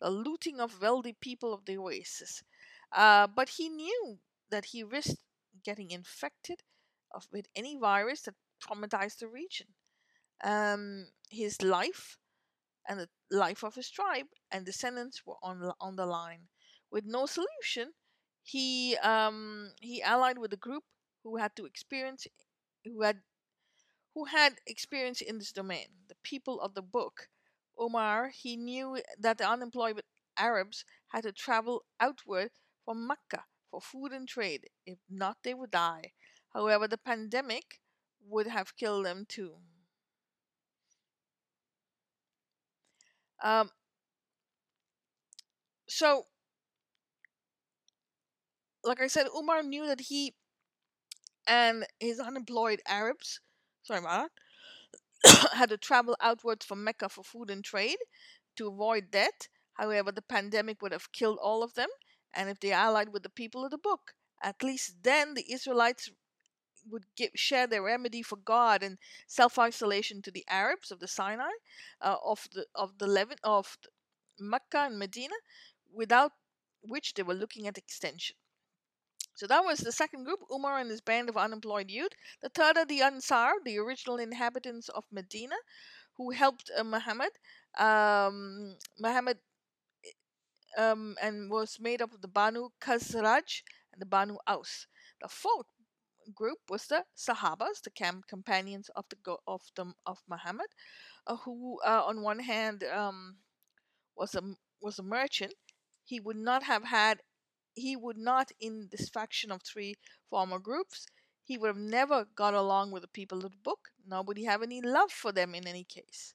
the 0.00 0.10
looting 0.10 0.60
of 0.60 0.80
wealthy 0.80 1.14
people 1.20 1.54
of 1.54 1.64
the 1.64 1.78
oasis. 1.78 2.42
Uh, 2.92 3.26
but 3.26 3.50
he 3.50 3.68
knew 3.68 4.18
that 4.50 4.66
he 4.66 4.82
risked 4.82 5.22
getting 5.64 5.90
infected 5.90 6.62
of, 7.14 7.26
with 7.32 7.46
any 7.54 7.76
virus 7.76 8.22
that 8.22 8.34
traumatized 8.62 9.18
the 9.18 9.28
region. 9.28 9.68
Um, 10.44 11.08
his 11.30 11.62
life 11.62 12.18
and 12.88 13.00
the 13.00 13.08
life 13.30 13.62
of 13.64 13.74
his 13.74 13.90
tribe 13.90 14.26
and 14.50 14.64
descendants 14.64 15.22
were 15.26 15.36
on 15.42 15.72
on 15.80 15.96
the 15.96 16.06
line. 16.06 16.48
With 16.90 17.04
no 17.04 17.26
solution, 17.26 17.92
he 18.42 18.96
um, 18.98 19.72
he 19.80 20.02
allied 20.02 20.38
with 20.38 20.52
a 20.52 20.56
group 20.56 20.84
who 21.24 21.36
had 21.36 21.56
to 21.56 21.66
experience 21.66 22.26
who 22.84 23.02
had 23.02 23.22
who 24.16 24.24
had 24.24 24.54
experience 24.66 25.20
in 25.20 25.38
this 25.38 25.52
domain, 25.52 25.88
the 26.08 26.16
people 26.22 26.58
of 26.62 26.72
the 26.74 26.80
book. 26.80 27.28
Omar, 27.78 28.30
he 28.30 28.56
knew 28.56 28.98
that 29.20 29.36
the 29.36 29.46
unemployed 29.46 30.02
Arabs 30.38 30.86
had 31.08 31.24
to 31.24 31.32
travel 31.32 31.84
outward 32.00 32.50
from 32.86 33.06
Mecca 33.06 33.44
for 33.70 33.78
food 33.82 34.12
and 34.12 34.26
trade. 34.26 34.70
If 34.86 34.98
not, 35.10 35.36
they 35.42 35.52
would 35.52 35.70
die. 35.70 36.14
However, 36.54 36.88
the 36.88 36.96
pandemic 36.96 37.82
would 38.26 38.46
have 38.46 38.74
killed 38.76 39.04
them 39.04 39.26
too. 39.28 39.58
Um, 43.42 43.70
so, 45.88 46.26
like 48.82 49.00
I 49.02 49.08
said, 49.08 49.26
Umar 49.36 49.62
knew 49.62 49.86
that 49.86 50.00
he 50.00 50.34
and 51.48 51.86
his 52.00 52.20
unemployed 52.20 52.80
Arabs, 52.86 53.40
sorry 53.86 54.00
about 54.00 54.30
that, 55.24 55.52
had 55.52 55.68
to 55.70 55.76
travel 55.76 56.16
outwards 56.20 56.66
from 56.66 56.82
Mecca 56.82 57.08
for 57.08 57.22
food 57.22 57.50
and 57.50 57.64
trade 57.64 57.98
to 58.56 58.66
avoid 58.68 59.10
death. 59.10 59.48
However, 59.74 60.10
the 60.10 60.22
pandemic 60.22 60.82
would 60.82 60.92
have 60.92 61.12
killed 61.12 61.38
all 61.40 61.62
of 61.62 61.74
them, 61.74 61.88
and 62.34 62.50
if 62.50 62.58
they 62.60 62.72
allied 62.72 63.12
with 63.12 63.22
the 63.22 63.28
people 63.28 63.64
of 63.64 63.70
the 63.70 63.78
book, 63.78 64.14
at 64.42 64.62
least 64.62 65.02
then 65.02 65.34
the 65.34 65.52
Israelites 65.52 66.10
would 66.88 67.04
share 67.34 67.66
their 67.66 67.82
remedy 67.82 68.22
for 68.22 68.36
God 68.36 68.82
and 68.82 68.98
self 69.26 69.58
isolation 69.58 70.22
to 70.22 70.30
the 70.30 70.44
Arabs 70.48 70.90
of 70.90 71.00
the 71.00 71.08
Sinai, 71.08 71.50
uh, 72.00 72.16
of 72.24 72.48
the 72.52 72.66
of 72.74 72.98
the 72.98 73.06
Levant, 73.06 73.40
of 73.44 73.78
Mecca 74.38 74.86
and 74.86 74.98
Medina, 74.98 75.36
without 75.92 76.32
which 76.82 77.14
they 77.14 77.22
were 77.22 77.34
looking 77.34 77.66
at 77.66 77.78
extension. 77.78 78.36
So 79.36 79.46
that 79.46 79.64
was 79.64 79.78
the 79.80 79.92
second 79.92 80.24
group, 80.24 80.40
Umar 80.50 80.78
and 80.78 80.90
his 80.90 81.00
band 81.02 81.28
of 81.28 81.36
unemployed 81.36 81.90
youth. 81.90 82.12
The 82.42 82.48
third 82.48 82.76
are 82.78 82.86
the 82.86 83.02
Ansar, 83.02 83.52
the 83.64 83.78
original 83.78 84.16
inhabitants 84.16 84.88
of 84.88 85.04
Medina, 85.12 85.56
who 86.16 86.30
helped 86.30 86.70
uh, 86.76 86.82
Muhammad. 86.82 87.30
Um, 87.78 88.76
Muhammad 88.98 89.38
um, 90.76 91.16
and 91.22 91.50
was 91.50 91.78
made 91.80 92.02
up 92.02 92.12
of 92.12 92.22
the 92.22 92.28
Banu 92.28 92.68
Khazraj 92.80 93.62
and 93.92 94.00
the 94.00 94.06
Banu 94.06 94.36
Aus. 94.46 94.86
The 95.20 95.28
fourth 95.28 95.66
group 96.34 96.58
was 96.68 96.86
the 96.86 97.04
Sahabas, 97.16 97.82
the 97.82 97.90
camp 97.90 98.26
companions 98.26 98.90
of 98.96 99.04
the 99.10 99.36
of 99.46 99.62
the 99.76 99.92
of 100.06 100.18
Muhammad, 100.28 100.68
uh, 101.26 101.36
who 101.36 101.78
uh, 101.84 102.02
on 102.04 102.22
one 102.22 102.40
hand 102.40 102.84
um, 102.84 103.36
was 104.16 104.34
a 104.34 104.42
was 104.80 104.98
a 104.98 105.02
merchant. 105.02 105.54
He 106.04 106.20
would 106.20 106.36
not 106.36 106.62
have 106.64 106.84
had 106.84 107.20
he 107.76 107.94
would 107.94 108.16
not 108.16 108.50
in 108.58 108.88
this 108.90 109.08
faction 109.08 109.52
of 109.52 109.62
three 109.62 109.96
former 110.30 110.58
groups. 110.58 111.06
He 111.44 111.56
would 111.58 111.68
have 111.68 111.76
never 111.76 112.24
got 112.24 112.54
along 112.54 112.90
with 112.90 113.02
the 113.02 113.08
people 113.08 113.44
of 113.44 113.52
the 113.52 113.58
book, 113.62 113.90
nor 114.04 114.24
would 114.24 114.38
he 114.38 114.44
have 114.46 114.62
any 114.62 114.80
love 114.80 115.12
for 115.12 115.30
them 115.30 115.54
in 115.54 115.68
any 115.68 115.84
case. 115.84 116.34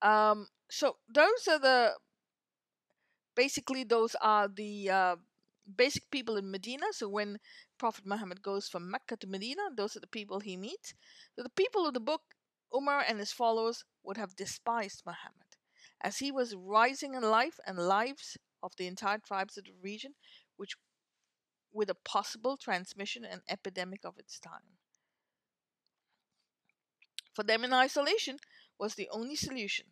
Um, 0.00 0.46
so 0.70 0.96
those 1.12 1.46
are 1.48 1.58
the 1.58 1.94
basically 3.34 3.84
those 3.84 4.14
are 4.20 4.48
the 4.48 4.90
uh, 4.90 5.16
basic 5.76 6.10
people 6.10 6.36
in 6.36 6.50
Medina. 6.50 6.86
So 6.92 7.08
when 7.08 7.38
Prophet 7.78 8.06
Muhammad 8.06 8.42
goes 8.42 8.68
from 8.68 8.90
Mecca 8.90 9.16
to 9.18 9.26
Medina, 9.26 9.62
those 9.76 9.96
are 9.96 10.00
the 10.00 10.06
people 10.06 10.40
he 10.40 10.56
meets. 10.56 10.94
So 11.36 11.42
the 11.42 11.50
people 11.50 11.86
of 11.86 11.94
the 11.94 12.00
book, 12.00 12.22
Umar 12.74 13.04
and 13.06 13.18
his 13.18 13.32
followers 13.32 13.84
would 14.02 14.16
have 14.16 14.36
despised 14.36 15.02
Muhammad, 15.04 15.56
as 16.00 16.18
he 16.18 16.32
was 16.32 16.54
rising 16.54 17.14
in 17.14 17.22
life 17.22 17.60
and 17.66 17.78
lives 17.78 18.38
of 18.62 18.76
the 18.76 18.86
entire 18.86 19.18
tribes 19.18 19.58
of 19.58 19.64
the 19.64 19.72
region, 19.82 20.14
which 20.56 20.76
with 21.72 21.90
a 21.90 21.94
possible 21.94 22.56
transmission 22.56 23.24
and 23.24 23.40
epidemic 23.48 24.04
of 24.04 24.18
its 24.18 24.38
time. 24.38 24.78
For 27.34 27.42
them 27.42 27.64
in 27.64 27.72
isolation 27.72 28.38
was 28.78 28.94
the 28.94 29.08
only 29.10 29.36
solution. 29.36 29.86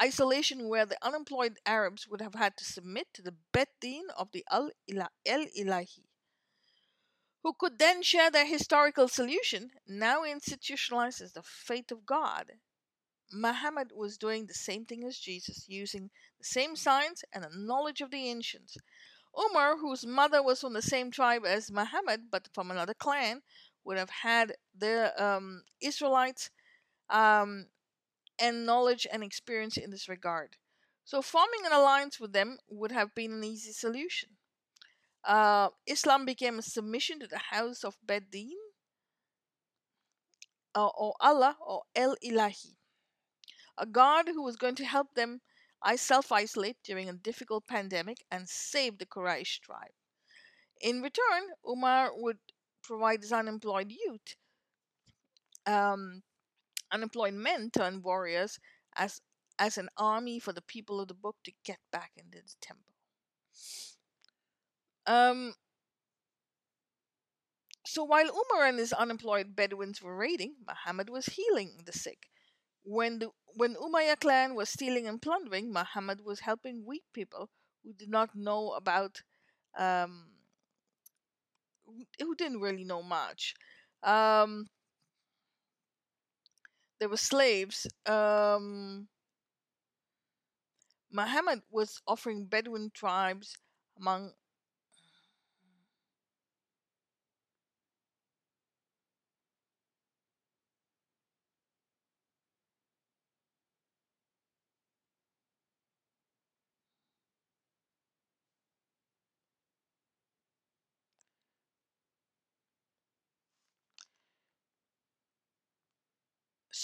Isolation 0.00 0.68
where 0.68 0.86
the 0.86 0.98
unemployed 1.02 1.58
Arabs 1.66 2.06
would 2.06 2.20
have 2.20 2.34
had 2.34 2.56
to 2.58 2.64
submit 2.64 3.08
to 3.14 3.22
the 3.22 3.34
Bet-Din 3.52 4.04
of 4.16 4.30
the 4.32 4.44
Al 4.50 4.70
Ilahi, 4.88 6.04
who 7.42 7.52
could 7.58 7.78
then 7.78 8.02
share 8.02 8.30
their 8.30 8.46
historical 8.46 9.08
solution, 9.08 9.70
now 9.86 10.22
institutionalized 10.22 11.20
as 11.22 11.32
the 11.32 11.42
faith 11.42 11.90
of 11.90 12.06
God. 12.06 12.52
Muhammad 13.32 13.90
was 13.94 14.16
doing 14.18 14.46
the 14.46 14.54
same 14.54 14.84
thing 14.84 15.04
as 15.04 15.18
Jesus, 15.18 15.64
using 15.68 16.10
the 16.38 16.44
same 16.44 16.76
signs 16.76 17.24
and 17.32 17.44
a 17.44 17.48
knowledge 17.52 18.00
of 18.00 18.10
the 18.10 18.28
ancients. 18.28 18.76
Umar, 19.38 19.76
whose 19.78 20.06
mother 20.06 20.42
was 20.42 20.60
from 20.60 20.72
the 20.72 20.82
same 20.82 21.10
tribe 21.10 21.44
as 21.44 21.70
Muhammad 21.70 22.30
but 22.30 22.48
from 22.54 22.70
another 22.70 22.94
clan, 22.94 23.42
would 23.84 23.98
have 23.98 24.10
had 24.10 24.54
the 24.76 25.12
um, 25.22 25.62
Israelites 25.80 26.50
um, 27.10 27.66
and 28.38 28.66
knowledge 28.66 29.06
and 29.10 29.22
experience 29.22 29.76
in 29.76 29.90
this 29.90 30.08
regard. 30.08 30.56
So, 31.04 31.22
forming 31.22 31.64
an 31.64 31.72
alliance 31.72 32.18
with 32.18 32.32
them 32.32 32.58
would 32.68 32.90
have 32.92 33.14
been 33.14 33.32
an 33.32 33.44
easy 33.44 33.72
solution. 33.72 34.30
Uh, 35.24 35.68
Islam 35.86 36.24
became 36.24 36.58
a 36.58 36.62
submission 36.62 37.20
to 37.20 37.26
the 37.26 37.38
house 37.50 37.84
of 37.84 37.96
Bet-Din, 38.04 38.50
uh, 40.74 40.88
or 40.88 41.14
Allah, 41.20 41.56
or 41.64 41.82
El 41.94 42.16
Ilahi, 42.24 42.76
a 43.78 43.86
God 43.86 44.28
who 44.28 44.42
was 44.42 44.56
going 44.56 44.74
to 44.76 44.84
help 44.84 45.14
them 45.14 45.40
self 45.96 46.32
isolate 46.32 46.78
during 46.82 47.08
a 47.08 47.12
difficult 47.12 47.66
pandemic 47.66 48.24
and 48.30 48.48
save 48.48 48.98
the 48.98 49.06
Quraysh 49.06 49.60
tribe. 49.60 49.92
In 50.80 51.02
return, 51.02 51.42
Umar 51.68 52.10
would 52.14 52.38
provide 52.82 53.22
his 53.22 53.32
unemployed 53.32 53.90
youth 53.90 54.36
um, 55.66 56.22
unemployed 56.92 57.34
men 57.34 57.70
turned 57.70 58.04
warriors 58.04 58.58
as 58.96 59.20
as 59.58 59.78
an 59.78 59.88
army 59.96 60.38
for 60.38 60.52
the 60.52 60.62
people 60.62 61.00
of 61.00 61.08
the 61.08 61.14
book 61.14 61.36
to 61.44 61.52
get 61.64 61.78
back 61.90 62.12
into 62.16 62.38
the 62.38 62.54
temple. 62.60 62.94
Um, 65.06 65.54
so 67.86 68.04
while 68.04 68.26
Umar 68.26 68.66
and 68.66 68.78
his 68.78 68.92
unemployed 68.92 69.56
Bedouins 69.56 70.02
were 70.02 70.14
raiding, 70.16 70.56
Muhammad 70.66 71.08
was 71.08 71.26
healing 71.26 71.80
the 71.86 71.92
sick. 71.92 72.28
When 72.86 73.18
the 73.18 73.30
when 73.54 73.74
Umayyah 73.74 74.20
clan 74.20 74.54
was 74.54 74.70
stealing 74.70 75.06
and 75.06 75.20
plundering, 75.20 75.72
Muhammad 75.72 76.22
was 76.24 76.40
helping 76.40 76.86
weak 76.86 77.04
people 77.12 77.50
who 77.82 77.92
did 77.92 78.08
not 78.08 78.34
know 78.34 78.72
about 78.72 79.22
um, 79.76 80.30
who 82.18 82.34
didn't 82.34 82.60
really 82.60 82.84
know 82.84 83.02
much. 83.02 83.54
Um, 84.02 84.68
there 86.98 87.08
were 87.08 87.16
slaves. 87.16 87.86
Um, 88.06 89.08
Muhammad 91.10 91.62
was 91.70 92.00
offering 92.06 92.46
Bedouin 92.46 92.90
tribes 92.90 93.56
among 93.96 94.34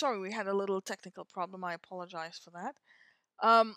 sorry, 0.03 0.19
we 0.19 0.33
had 0.33 0.49
a 0.49 0.53
little 0.53 0.81
technical 0.81 1.25
problem. 1.25 1.63
I 1.63 1.75
apologize 1.75 2.37
for 2.43 2.51
that. 2.51 2.75
Um, 3.41 3.77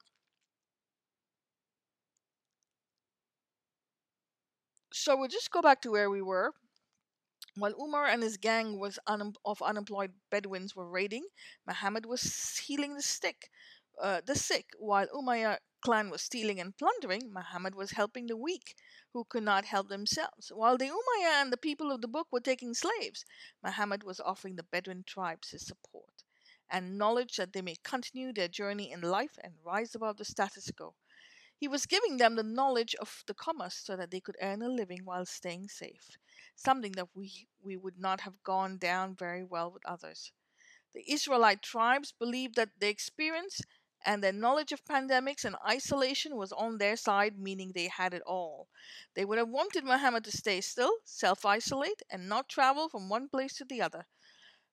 so 4.92 5.16
we'll 5.16 5.28
just 5.28 5.52
go 5.52 5.62
back 5.62 5.82
to 5.82 5.92
where 5.92 6.10
we 6.10 6.24
were. 6.24 6.52
While 7.56 7.76
Umar 7.80 8.08
and 8.08 8.24
his 8.24 8.38
gang 8.38 8.80
was 8.80 8.98
un- 9.06 9.36
of 9.46 9.62
unemployed 9.62 10.14
Bedouins 10.32 10.76
were 10.76 10.90
raiding, 10.90 11.28
Muhammad 11.68 12.08
was 12.08 12.58
healing 12.66 12.96
the 12.96 13.04
sick. 13.04 13.52
Uh, 14.02 14.22
the 14.26 14.36
sick, 14.36 14.66
while 14.80 15.08
Umayyah 15.10 15.60
clan 15.82 16.10
was 16.10 16.24
stealing 16.24 16.60
and 16.60 16.76
plundering, 16.76 17.32
Muhammad 17.32 17.76
was 17.76 17.92
helping 17.92 18.26
the 18.26 18.36
weak 18.36 18.74
who 19.14 19.26
could 19.26 19.44
not 19.44 19.66
help 19.66 19.90
themselves. 19.90 20.52
While 20.52 20.80
the 20.80 20.90
Umayyah 20.90 21.42
and 21.42 21.54
the 21.54 21.58
people 21.58 21.92
of 21.92 22.02
the 22.02 22.08
book 22.08 22.30
were 22.32 22.40
taking 22.40 22.74
slaves, 22.74 23.26
Muhammad 23.64 24.02
was 24.04 24.20
offering 24.20 24.56
the 24.56 24.64
Bedouin 24.64 25.04
tribes 25.06 25.52
his 25.52 25.68
support 25.68 26.15
and 26.70 26.98
knowledge 26.98 27.38
that 27.38 27.54
they 27.54 27.62
may 27.62 27.76
continue 27.84 28.34
their 28.34 28.48
journey 28.48 28.92
in 28.92 29.02
life 29.02 29.38
and 29.44 29.54
rise 29.64 29.96
above 29.96 30.18
the 30.18 30.26
status 30.26 30.70
quo. 30.76 30.96
He 31.58 31.68
was 31.68 31.86
giving 31.86 32.18
them 32.18 32.36
the 32.36 32.44
knowledge 32.44 32.96
of 32.96 33.24
the 33.28 33.34
commerce 33.34 33.76
so 33.76 33.96
that 33.98 34.12
they 34.12 34.22
could 34.22 34.38
earn 34.42 34.62
a 34.62 34.70
living 34.70 35.06
while 35.06 35.26
staying 35.26 35.70
safe, 35.70 36.18
something 36.56 36.94
that 36.94 37.16
we, 37.16 37.48
we 37.62 37.76
would 37.78 37.98
not 38.00 38.22
have 38.22 38.44
gone 38.44 38.78
down 38.78 39.16
very 39.16 39.44
well 39.44 39.72
with 39.72 39.86
others. 39.86 40.32
The 40.94 41.04
Israelite 41.12 41.62
tribes 41.62 42.12
believed 42.12 42.56
that 42.56 42.80
their 42.80 42.90
experience 42.90 43.62
and 44.06 44.24
their 44.24 44.32
knowledge 44.34 44.72
of 44.72 44.84
pandemics 44.86 45.46
and 45.46 45.56
isolation 45.68 46.36
was 46.36 46.52
on 46.52 46.78
their 46.78 46.96
side, 46.96 47.38
meaning 47.38 47.72
they 47.74 47.88
had 47.88 48.14
it 48.14 48.22
all. 48.24 48.68
They 49.14 49.26
would 49.26 49.38
have 49.38 49.50
wanted 49.50 49.84
Muhammad 49.84 50.24
to 50.26 50.32
stay 50.32 50.62
still, 50.62 50.98
self 51.04 51.46
isolate, 51.46 52.02
and 52.10 52.28
not 52.30 52.50
travel 52.50 52.90
from 52.90 53.10
one 53.10 53.30
place 53.30 53.54
to 53.58 53.66
the 53.66 53.82
other. 53.82 54.08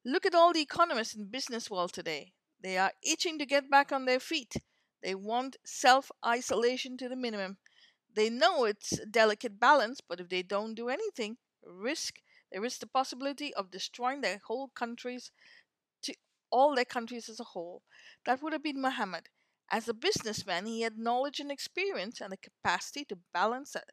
Look 0.05 0.25
at 0.25 0.35
all 0.35 0.53
the 0.53 0.61
economists 0.61 1.15
in 1.15 1.27
business 1.27 1.69
world 1.69 1.93
today. 1.93 2.35
They 2.61 2.79
are 2.79 2.93
itching 3.03 3.37
to 3.39 3.47
get 3.47 3.69
back 3.69 3.91
on 3.91 4.05
their 4.05 4.21
feet. 4.21 4.55
They 5.03 5.17
want 5.17 5.57
self 5.65 6.13
isolation 6.25 6.97
to 6.99 7.09
the 7.09 7.17
minimum. 7.17 7.59
They 8.15 8.31
know 8.31 8.65
it's 8.65 8.93
a 8.99 9.07
delicate 9.07 9.59
balance, 9.59 10.01
but 10.01 10.21
if 10.21 10.29
they 10.29 10.43
don't 10.43 10.75
do 10.77 10.89
anything, 10.89 11.39
risk 11.65 12.21
there 12.53 12.65
is 12.65 12.79
the 12.79 12.87
possibility 12.87 13.53
of 13.55 13.71
destroying 13.73 14.21
their 14.21 14.39
whole 14.39 14.69
countries 14.69 15.33
to 16.03 16.15
all 16.51 16.75
their 16.75 16.85
countries 16.85 17.29
as 17.29 17.41
a 17.41 17.45
whole. 17.45 17.83
That 18.25 18.43
would 18.43 18.53
have 18.53 18.63
been 18.63 18.81
Muhammad. 18.81 19.29
As 19.71 19.89
a 19.89 19.95
businessman, 19.95 20.67
he 20.67 20.83
had 20.83 20.99
knowledge 20.99 21.41
and 21.41 21.51
experience 21.51 22.21
and 22.21 22.33
the 22.33 22.37
capacity 22.37 23.05
to 23.07 23.17
balance 23.33 23.73
that, 23.73 23.91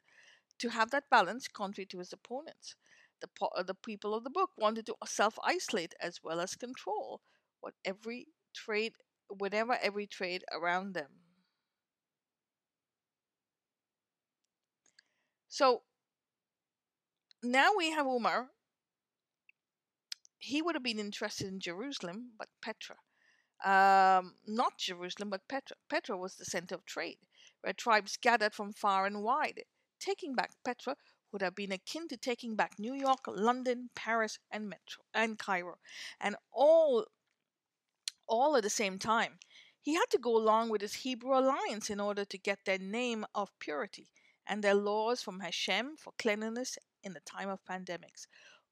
to 0.58 0.70
have 0.70 0.90
that 0.92 1.10
balance 1.10 1.48
contrary 1.48 1.86
to 1.86 1.98
his 1.98 2.12
opponents. 2.12 2.76
The, 3.20 3.62
the 3.64 3.74
people 3.74 4.14
of 4.14 4.24
the 4.24 4.30
book 4.30 4.50
wanted 4.56 4.86
to 4.86 4.96
self 5.04 5.38
isolate 5.44 5.94
as 6.00 6.20
well 6.22 6.40
as 6.40 6.54
control 6.54 7.20
what 7.60 7.74
every 7.84 8.28
trade 8.54 8.94
whatever 9.28 9.78
every 9.80 10.06
trade 10.06 10.44
around 10.52 10.94
them. 10.94 11.10
So 15.48 15.82
now 17.42 17.70
we 17.76 17.90
have 17.90 18.06
Umar. 18.06 18.50
He 20.38 20.62
would 20.62 20.74
have 20.74 20.82
been 20.82 20.98
interested 20.98 21.46
in 21.48 21.60
Jerusalem, 21.60 22.32
but 22.38 22.48
Petra. 22.62 22.96
Um, 23.64 24.36
not 24.46 24.78
Jerusalem, 24.78 25.28
but 25.30 25.46
Petra. 25.48 25.76
Petra 25.88 26.16
was 26.16 26.36
the 26.36 26.46
center 26.46 26.74
of 26.74 26.86
trade, 26.86 27.18
where 27.60 27.74
tribes 27.74 28.16
gathered 28.16 28.54
from 28.54 28.72
far 28.72 29.06
and 29.06 29.22
wide. 29.22 29.64
Taking 29.98 30.34
back 30.34 30.52
Petra 30.64 30.96
would 31.32 31.42
have 31.42 31.54
been 31.54 31.72
akin 31.72 32.08
to 32.08 32.16
taking 32.16 32.56
back 32.56 32.78
New 32.78 32.94
York, 32.94 33.20
London, 33.26 33.90
Paris, 33.94 34.38
and 34.50 34.68
Metro 34.68 35.04
and 35.14 35.38
Cairo, 35.38 35.78
and 36.20 36.36
all 36.52 37.06
all 38.26 38.56
at 38.56 38.62
the 38.62 38.70
same 38.70 38.98
time. 38.98 39.38
He 39.82 39.94
had 39.94 40.10
to 40.10 40.18
go 40.18 40.36
along 40.36 40.68
with 40.68 40.82
his 40.82 40.94
Hebrew 40.94 41.36
alliance 41.38 41.90
in 41.90 42.00
order 42.00 42.24
to 42.24 42.38
get 42.38 42.64
their 42.64 42.78
name 42.78 43.24
of 43.34 43.50
purity 43.58 44.08
and 44.46 44.62
their 44.62 44.74
laws 44.74 45.22
from 45.22 45.40
Hashem 45.40 45.96
for 45.96 46.12
cleanliness 46.18 46.78
in 47.02 47.12
the 47.12 47.20
time 47.20 47.48
of 47.48 47.64
pandemics. 47.64 48.26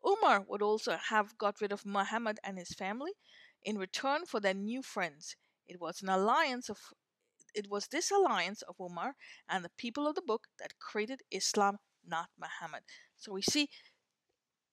Umar 0.07 0.44
would 0.47 0.62
also 0.62 0.97
have 0.97 1.37
got 1.38 1.61
rid 1.61 1.73
of 1.73 1.87
Muhammad 1.87 2.38
and 2.44 2.59
his 2.59 2.71
family 2.71 3.12
in 3.62 3.79
return 3.79 4.27
for 4.27 4.38
their 4.38 4.55
new 4.55 4.83
friends. 4.83 5.37
It 5.66 5.81
was 5.81 6.03
an 6.03 6.09
alliance 6.09 6.68
of 6.68 6.79
it 7.55 7.71
was 7.71 7.88
this 7.88 8.11
alliance 8.11 8.62
of 8.62 8.77
Umar 8.79 9.16
and 9.49 9.64
the 9.64 9.71
people 9.77 10.07
of 10.07 10.14
the 10.14 10.23
book 10.23 10.49
that 10.59 10.79
created 10.79 11.23
Islam, 11.31 11.79
not 12.09 12.29
Muhammad. 12.38 12.83
So 13.18 13.33
we 13.33 13.42
see 13.42 13.68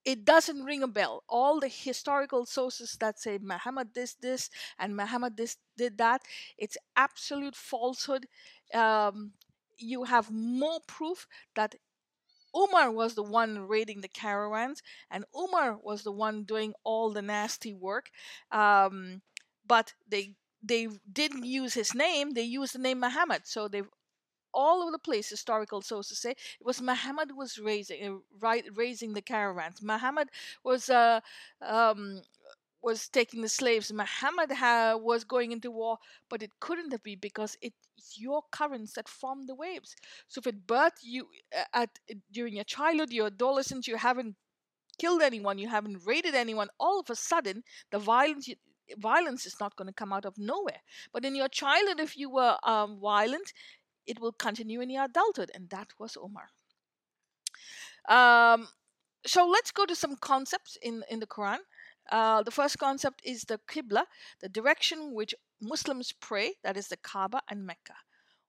it 0.03 0.23
doesn't 0.23 0.63
ring 0.63 0.83
a 0.83 0.87
bell. 0.87 1.23
All 1.27 1.59
the 1.59 1.67
historical 1.67 2.45
sources 2.45 2.95
that 2.99 3.19
say 3.19 3.39
Muhammad 3.41 3.93
this 3.95 4.13
this 4.15 4.49
and 4.77 4.95
Muhammad 4.95 5.35
this 5.37 5.57
did 5.77 5.97
that, 5.97 6.21
it's 6.57 6.77
absolute 6.95 7.55
falsehood. 7.55 8.27
Um, 8.73 9.33
you 9.77 10.03
have 10.05 10.29
more 10.31 10.79
proof 10.87 11.27
that 11.55 11.75
Umar 12.55 12.91
was 12.91 13.15
the 13.15 13.23
one 13.23 13.67
raiding 13.67 14.01
the 14.01 14.07
caravans, 14.09 14.81
and 15.11 15.25
Umar 15.35 15.77
was 15.77 16.03
the 16.03 16.11
one 16.11 16.43
doing 16.43 16.73
all 16.83 17.11
the 17.11 17.21
nasty 17.21 17.73
work. 17.73 18.11
Um, 18.51 19.21
but 19.67 19.93
they 20.07 20.35
they 20.63 20.89
didn't 21.11 21.45
use 21.45 21.73
his 21.75 21.93
name; 21.95 22.31
they 22.33 22.43
used 22.43 22.73
the 22.75 22.79
name 22.79 22.99
Muhammad. 23.01 23.47
So 23.47 23.67
they 23.67 23.83
all 24.55 24.81
over 24.83 24.91
the 24.91 24.99
place 24.99 25.29
historical 25.29 25.81
sources 25.81 26.19
say 26.19 26.31
it 26.31 26.65
was 26.65 26.81
Muhammad 26.81 27.29
who 27.31 27.37
was 27.37 27.59
raising 27.59 28.01
uh, 28.07 28.17
right 28.39 28.65
raising 28.75 29.13
the 29.13 29.21
caravans. 29.21 29.81
Muhammad 29.83 30.29
was 30.63 30.89
uh, 30.89 31.19
um, 31.61 32.21
was 32.81 33.09
taking 33.09 33.41
the 33.41 33.49
slaves. 33.49 33.91
Muhammad 33.91 34.51
ha- 34.51 34.95
was 34.97 35.23
going 35.23 35.51
into 35.51 35.71
war, 35.71 35.97
but 36.29 36.43
it 36.43 36.51
couldn't 36.59 36.91
have 36.91 37.03
been 37.03 37.19
because 37.19 37.57
it's 37.61 38.17
your 38.17 38.43
currents 38.51 38.93
that 38.93 39.09
form 39.09 39.47
the 39.47 39.55
waves. 39.55 39.95
So 40.27 40.39
if 40.39 40.47
it 40.47 40.67
birth 40.67 40.93
you 41.01 41.27
uh, 41.57 41.63
at 41.73 41.89
during 42.31 42.55
your 42.55 42.63
childhood, 42.65 43.11
your 43.11 43.27
adolescence, 43.27 43.87
you 43.87 43.97
haven't 43.97 44.35
killed 44.99 45.21
anyone, 45.21 45.57
you 45.57 45.69
haven't 45.69 46.05
raided 46.05 46.35
anyone, 46.35 46.69
all 46.79 46.99
of 46.99 47.09
a 47.09 47.15
sudden 47.15 47.63
the 47.91 47.99
violence. 47.99 48.49
Violence 48.97 49.47
is 49.47 49.55
not 49.59 49.75
going 49.77 49.87
to 49.87 49.93
come 49.93 50.13
out 50.13 50.25
of 50.25 50.37
nowhere. 50.37 50.81
But 51.11 51.25
in 51.25 51.35
your 51.35 51.47
childhood, 51.49 51.99
if 51.99 52.15
you 52.17 52.29
were 52.29 52.55
um, 52.63 52.99
violent, 52.99 53.51
it 54.07 54.19
will 54.19 54.31
continue 54.31 54.81
in 54.81 54.89
your 54.89 55.05
adulthood, 55.05 55.51
and 55.53 55.69
that 55.69 55.89
was 55.99 56.17
Omar. 56.17 56.49
Um, 58.07 58.67
so 59.25 59.47
let's 59.47 59.71
go 59.71 59.85
to 59.85 59.95
some 59.95 60.15
concepts 60.17 60.77
in, 60.81 61.03
in 61.09 61.19
the 61.19 61.27
Quran. 61.27 61.59
Uh, 62.11 62.43
the 62.43 62.51
first 62.51 62.77
concept 62.77 63.21
is 63.23 63.43
the 63.43 63.59
Qibla, 63.67 64.03
the 64.39 64.49
direction 64.49 65.13
which 65.13 65.33
Muslims 65.61 66.11
pray, 66.11 66.53
that 66.63 66.77
is 66.77 66.87
the 66.87 66.97
Kaaba 66.97 67.41
and 67.49 67.65
Mecca. 67.65 67.95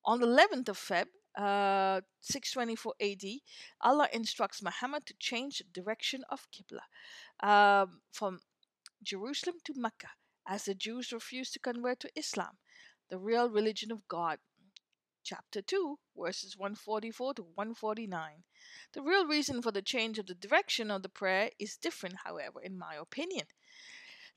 On 0.05 0.21
the 0.21 0.27
11th 0.27 0.69
of 0.69 0.79
Feb, 0.79 1.07
uh, 1.37 2.01
624 2.21 2.95
AD, 3.01 3.25
Allah 3.81 4.09
instructs 4.13 4.63
Muhammad 4.63 5.07
to 5.07 5.15
change 5.19 5.59
the 5.59 5.81
direction 5.81 6.23
of 6.31 6.47
Qibla 6.51 7.47
um, 7.47 8.01
from 8.13 8.41
Jerusalem 9.03 9.57
to 9.65 9.75
Mecca, 9.77 10.09
as 10.47 10.65
the 10.65 10.75
Jews 10.75 11.13
refused 11.13 11.53
to 11.55 11.59
convert 11.59 12.01
to 12.01 12.11
Islam, 12.15 12.59
the 13.09 13.19
real 13.19 13.49
religion 13.49 13.91
of 13.91 14.07
God, 14.09 14.39
chapter 15.27 15.61
2, 15.61 15.99
verses 16.17 16.57
144 16.57 17.35
to 17.35 17.43
149. 17.43 18.45
The 18.93 19.03
real 19.03 19.27
reason 19.27 19.61
for 19.61 19.73
the 19.73 19.83
change 19.83 20.21
of 20.21 20.27
the 20.27 20.37
direction 20.37 20.89
of 20.89 21.03
the 21.03 21.09
prayer 21.09 21.51
is 21.59 21.77
different, 21.77 22.19
however, 22.25 22.61
in 22.63 22.79
my 22.79 22.95
opinion. 22.95 23.47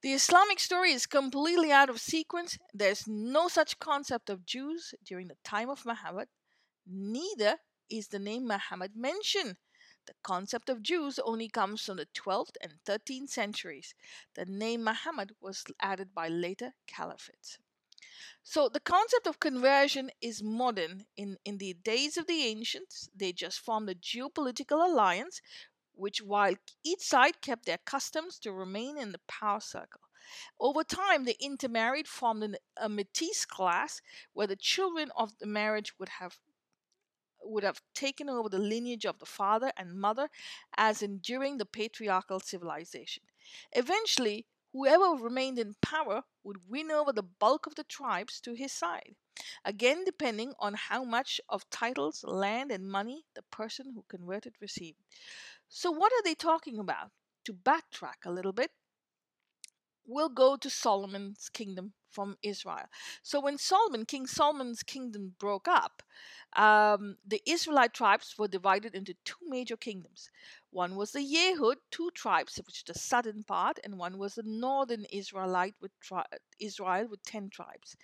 The 0.01 0.13
Islamic 0.13 0.59
story 0.59 0.91
is 0.91 1.05
completely 1.05 1.71
out 1.71 1.91
of 1.91 2.01
sequence. 2.01 2.57
There's 2.73 3.07
no 3.07 3.47
such 3.49 3.77
concept 3.77 4.31
of 4.31 4.47
Jews 4.47 4.95
during 5.05 5.27
the 5.27 5.37
time 5.43 5.69
of 5.69 5.85
Muhammad. 5.85 6.27
Neither 6.87 7.57
is 7.87 8.07
the 8.07 8.17
name 8.17 8.47
Muhammad 8.47 8.95
mentioned. 8.95 9.57
The 10.07 10.15
concept 10.23 10.69
of 10.69 10.81
Jews 10.81 11.19
only 11.19 11.49
comes 11.49 11.85
from 11.85 11.97
the 11.97 12.07
12th 12.07 12.55
and 12.63 12.73
13th 12.83 13.29
centuries. 13.29 13.93
The 14.33 14.45
name 14.45 14.83
Muhammad 14.83 15.35
was 15.39 15.63
added 15.79 16.15
by 16.15 16.29
later 16.29 16.73
caliphates. 16.87 17.59
So 18.43 18.69
the 18.69 18.79
concept 18.79 19.27
of 19.27 19.39
conversion 19.39 20.11
is 20.21 20.41
modern. 20.43 21.05
In, 21.15 21.37
in 21.45 21.57
the 21.57 21.73
days 21.73 22.17
of 22.17 22.27
the 22.27 22.43
ancients, 22.43 23.09
they 23.15 23.31
just 23.31 23.59
formed 23.59 23.89
a 23.89 23.95
geopolitical 23.95 24.83
alliance 24.85 25.41
which 25.93 26.21
while 26.21 26.55
each 26.83 27.01
side 27.01 27.41
kept 27.41 27.65
their 27.65 27.79
customs 27.79 28.39
to 28.39 28.53
remain 28.53 28.97
in 28.97 29.11
the 29.11 29.19
power 29.27 29.59
circle. 29.59 30.01
Over 30.59 30.83
time, 30.83 31.25
they 31.25 31.35
intermarried, 31.39 32.07
formed 32.07 32.43
an, 32.43 32.55
a 32.77 32.87
métis 32.87 33.45
class 33.45 34.01
where 34.33 34.47
the 34.47 34.55
children 34.55 35.11
of 35.17 35.37
the 35.39 35.45
marriage 35.45 35.97
would 35.99 36.09
have 36.09 36.39
would 37.41 37.63
have 37.63 37.81
taken 37.93 38.29
over 38.29 38.49
the 38.49 38.59
lineage 38.59 39.05
of 39.05 39.19
the 39.19 39.25
father 39.25 39.71
and 39.77 39.99
mother 39.99 40.29
as 40.77 41.01
enduring 41.01 41.57
the 41.57 41.65
patriarchal 41.65 42.39
civilization. 42.39 43.23
Eventually, 43.71 44.45
whoever 44.73 45.15
remained 45.15 45.57
in 45.57 45.75
power 45.81 46.23
would 46.49 46.67
win 46.67 46.91
over 46.91 47.13
the 47.13 47.23
bulk 47.23 47.67
of 47.67 47.75
the 47.75 47.83
tribes 47.85 48.41
to 48.41 48.55
his 48.55 48.73
side, 48.73 49.15
again 49.63 50.03
depending 50.03 50.53
on 50.59 50.73
how 50.73 51.03
much 51.03 51.39
of 51.47 51.69
titles, 51.69 52.23
land, 52.23 52.71
and 52.71 52.89
money 52.89 53.23
the 53.35 53.43
person 53.43 53.93
who 53.93 54.03
converted 54.09 54.55
received. 54.59 54.97
So, 55.69 55.91
what 55.91 56.11
are 56.11 56.23
they 56.23 56.35
talking 56.35 56.79
about? 56.79 57.11
To 57.45 57.53
backtrack 57.53 58.25
a 58.25 58.31
little 58.31 58.53
bit, 58.53 58.71
we'll 60.09 60.29
go 60.29 60.57
to 60.57 60.69
Solomon's 60.69 61.49
kingdom 61.49 61.93
from 62.09 62.35
Israel. 62.41 62.87
So, 63.21 63.39
when 63.39 63.57
Solomon, 63.57 64.05
King 64.05 64.25
Solomon's 64.25 64.83
kingdom 64.83 65.35
broke 65.39 65.67
up, 65.67 66.01
um, 66.55 67.17
the 67.25 67.41
Israelite 67.45 67.93
tribes 67.93 68.35
were 68.37 68.47
divided 68.47 68.95
into 68.95 69.13
two 69.23 69.37
major 69.47 69.77
kingdoms. 69.77 70.31
One 70.71 70.95
was 70.95 71.11
the 71.11 71.19
Yehud, 71.19 71.75
two 71.91 72.09
tribes, 72.15 72.59
which 72.65 72.79
is 72.79 72.83
the 72.87 72.99
southern 72.99 73.43
part, 73.43 73.79
and 73.83 73.97
one 73.97 74.17
was 74.17 74.35
the 74.35 74.43
northern 74.43 75.05
Israelite 75.11 75.75
with 75.79 75.91
tri- 76.01 76.25
Israel 76.59 77.07
with 77.09 77.23
ten 77.23 77.49
tribes. 77.49 77.95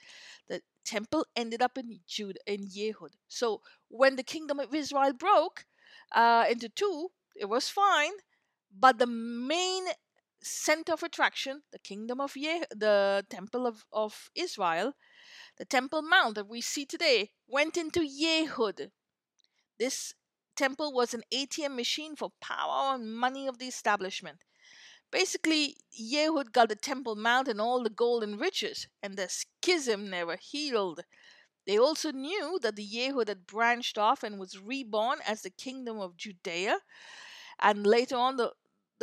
The 0.48 0.62
temple 0.84 1.26
ended 1.36 1.62
up 1.62 1.78
in 1.78 2.00
Judah 2.08 2.40
in 2.46 2.68
Yehud. 2.68 3.14
So 3.28 3.62
when 3.90 4.16
the 4.16 4.24
kingdom 4.24 4.60
of 4.60 4.74
Israel 4.74 5.14
broke 5.14 5.66
uh, 6.12 6.46
into 6.50 6.70
two, 6.70 7.10
it 7.36 7.46
was 7.46 7.70
fine, 7.70 8.14
but 8.78 9.00
the 9.00 9.08
main 9.08 9.86
center 10.46 10.94
of 10.94 11.04
attraction, 11.04 11.64
the 11.72 11.80
kingdom 11.80 12.22
of 12.22 12.38
Ye- 12.38 12.64
the 12.72 13.26
temple 13.30 13.68
of, 13.68 13.86
of 13.92 14.30
Israel, 14.36 14.94
the 15.58 15.66
Temple 15.66 16.02
Mount 16.02 16.36
that 16.36 16.48
we 16.48 16.62
see 16.62 16.86
today, 16.86 17.32
went 17.48 17.78
into 17.78 18.02
Yehud. 18.02 18.92
This 19.78 20.14
temple 20.56 20.94
was 20.94 21.14
an 21.14 21.24
ATM 21.32 21.76
machine 21.76 22.16
for 22.16 22.32
power 22.42 22.96
and 22.96 23.16
money 23.16 23.48
of 23.48 23.58
the 23.58 23.68
establishment. 23.68 24.44
Basically, 25.12 25.78
Yehud 26.00 26.52
got 26.52 26.70
the 26.70 26.76
Temple 26.76 27.16
Mount 27.16 27.48
and 27.48 27.62
all 27.62 27.82
the 27.84 27.90
gold 27.90 28.24
and 28.24 28.40
riches, 28.40 28.88
and 29.02 29.18
the 29.18 29.30
schism 29.30 30.10
never 30.10 30.36
healed. 30.36 31.06
They 31.66 31.78
also 31.80 32.12
knew 32.12 32.60
that 32.62 32.76
the 32.76 32.88
Yehud 32.88 33.28
had 33.28 33.48
branched 33.48 33.98
off 33.98 34.24
and 34.24 34.40
was 34.40 34.60
reborn 34.60 35.20
as 35.26 35.42
the 35.42 35.50
kingdom 35.50 36.00
of 36.00 36.18
Judea, 36.18 36.80
and 37.60 37.86
later 37.88 38.18
on 38.18 38.38
the, 38.38 38.54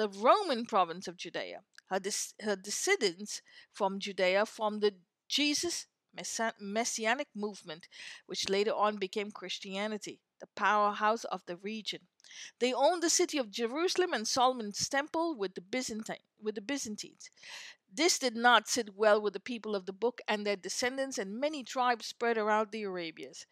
the 0.02 0.08
Roman 0.08 0.66
province 0.66 1.06
of 1.06 1.16
Judea. 1.16 1.60
Her, 1.86 2.00
dis- 2.00 2.34
her 2.40 2.56
descendants 2.56 3.40
from 3.72 4.00
Judea 4.00 4.46
formed 4.46 4.80
the 4.80 4.94
Jesus 5.28 5.86
Messianic 6.58 7.28
movement, 7.36 7.86
which 8.26 8.48
later 8.48 8.74
on 8.74 8.96
became 8.96 9.30
Christianity, 9.30 10.18
the 10.40 10.48
powerhouse 10.56 11.22
of 11.22 11.42
the 11.46 11.56
region. 11.56 12.00
They 12.58 12.74
owned 12.74 13.00
the 13.00 13.10
city 13.10 13.38
of 13.38 13.52
Jerusalem 13.52 14.12
and 14.12 14.26
Solomon's 14.26 14.88
temple 14.88 15.36
with 15.36 15.54
the 15.54 15.60
Byzantine 15.60 16.16
with 16.42 16.56
the 16.56 16.60
Byzantines. 16.60 17.30
This 17.94 18.18
did 18.18 18.36
not 18.36 18.68
sit 18.68 18.96
well 18.96 19.20
with 19.20 19.34
the 19.34 19.40
people 19.40 19.74
of 19.76 19.84
the 19.86 19.92
book 19.92 20.20
and 20.26 20.46
their 20.46 20.56
descendants, 20.56 21.18
and 21.18 21.38
many 21.38 21.62
tribes 21.62 22.06
spread 22.06 22.38
around 22.38 22.70
the 22.70 22.84
Arabias. 22.84 23.46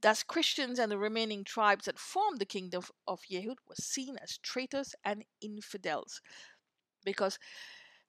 Thus, 0.00 0.22
Christians 0.22 0.78
and 0.78 0.92
the 0.92 0.98
remaining 0.98 1.44
tribes 1.44 1.86
that 1.86 1.98
formed 1.98 2.38
the 2.38 2.46
kingdom 2.46 2.84
of 3.06 3.20
Yehud 3.30 3.56
were 3.68 3.74
seen 3.74 4.16
as 4.22 4.38
traitors 4.38 4.94
and 5.04 5.24
infidels. 5.40 6.20
Because 7.04 7.38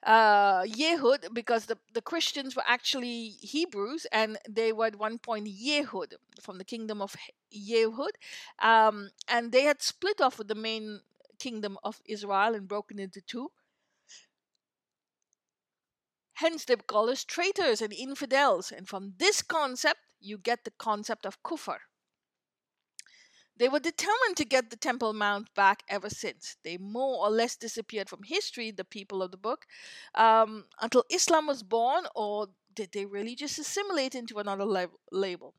uh, 0.04 0.64
Yehud, 0.64 1.34
because 1.34 1.66
the, 1.66 1.78
the 1.94 2.02
Christians 2.02 2.56
were 2.56 2.64
actually 2.66 3.30
Hebrews 3.42 4.06
and 4.12 4.38
they 4.50 4.72
were 4.72 4.88
at 4.88 4.96
one 4.98 5.20
point 5.20 5.48
Yehud 5.48 6.14
from 6.42 6.58
the 6.58 6.66
kingdom 6.66 7.02
of 7.02 7.16
Yehud, 7.54 8.12
um, 8.60 9.10
and 9.28 9.52
they 9.52 9.64
had 9.64 9.82
split 9.82 10.22
off 10.22 10.38
with 10.38 10.48
the 10.48 10.56
main 10.56 11.02
kingdom 11.40 11.78
of 11.84 12.02
Israel 12.06 12.56
and 12.56 12.68
broken 12.68 13.00
into 13.00 13.22
two. 13.22 13.52
Hence, 16.42 16.66
they 16.66 16.76
call 16.76 17.08
us 17.10 17.24
traitors 17.24 17.82
and 17.82 17.94
infidels, 17.94 18.72
and 18.72 18.88
from 18.90 19.14
this 19.20 19.44
concept, 19.44 20.00
you 20.20 20.40
get 20.40 20.64
the 20.64 20.72
concept 20.72 21.26
of 21.26 21.44
kufr. 21.44 21.78
They 23.58 23.70
were 23.70 23.80
determined 23.80 24.38
to 24.38 24.46
get 24.46 24.72
the 24.72 24.76
Temple 24.76 25.14
Mount 25.14 25.54
back 25.54 25.84
ever 25.88 26.10
since. 26.10 26.58
They 26.64 26.78
more 26.78 27.24
or 27.24 27.30
less 27.30 27.56
disappeared 27.56 28.10
from 28.10 28.24
history, 28.24 28.72
the 28.72 28.84
people 28.84 29.22
of 29.22 29.30
the 29.30 29.38
book, 29.38 29.68
um, 30.16 30.66
until 30.82 31.04
Islam 31.12 31.46
was 31.46 31.62
born, 31.62 32.06
or 32.16 32.48
did 32.74 32.92
they 32.92 33.06
really 33.06 33.36
just 33.36 33.60
assimilate 33.60 34.16
into 34.16 34.40
another 34.40 34.66
lab- 34.66 34.98
label? 35.12 35.54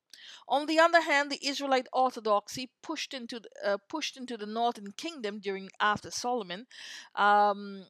On 0.48 0.66
the 0.66 0.80
other 0.80 1.02
hand, 1.02 1.30
the 1.30 1.46
Israelite 1.46 1.86
orthodoxy 1.92 2.72
pushed 2.82 3.14
into 3.14 3.38
the, 3.38 3.50
uh, 3.64 3.78
pushed 3.88 4.16
into 4.16 4.36
the 4.36 4.46
northern 4.46 4.90
kingdom 4.92 5.38
during 5.38 5.70
after 5.78 6.10
Solomon. 6.10 6.66
Um, 7.14 7.86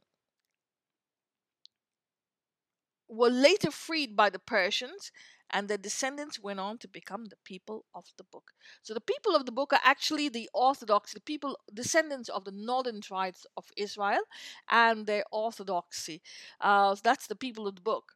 were 3.12 3.30
later 3.30 3.70
freed 3.70 4.16
by 4.16 4.30
the 4.30 4.38
Persians, 4.38 5.12
and 5.54 5.68
their 5.68 5.76
descendants 5.78 6.40
went 6.40 6.58
on 6.58 6.78
to 6.78 6.88
become 6.88 7.26
the 7.26 7.36
people 7.44 7.84
of 7.94 8.06
the 8.16 8.24
book. 8.24 8.52
So 8.82 8.94
the 8.94 9.00
people 9.00 9.36
of 9.36 9.44
the 9.44 9.52
book 9.52 9.72
are 9.74 9.80
actually 9.84 10.30
the 10.30 10.48
Orthodox, 10.54 11.12
the 11.12 11.20
people, 11.20 11.58
descendants 11.74 12.30
of 12.30 12.44
the 12.44 12.52
northern 12.52 13.00
tribes 13.02 13.46
of 13.56 13.66
Israel, 13.76 14.22
and 14.70 15.06
their 15.06 15.24
orthodoxy. 15.30 16.22
Uh, 16.58 16.94
so 16.94 17.00
that's 17.04 17.26
the 17.26 17.36
people 17.36 17.66
of 17.68 17.74
the 17.74 17.82
book. 17.82 18.14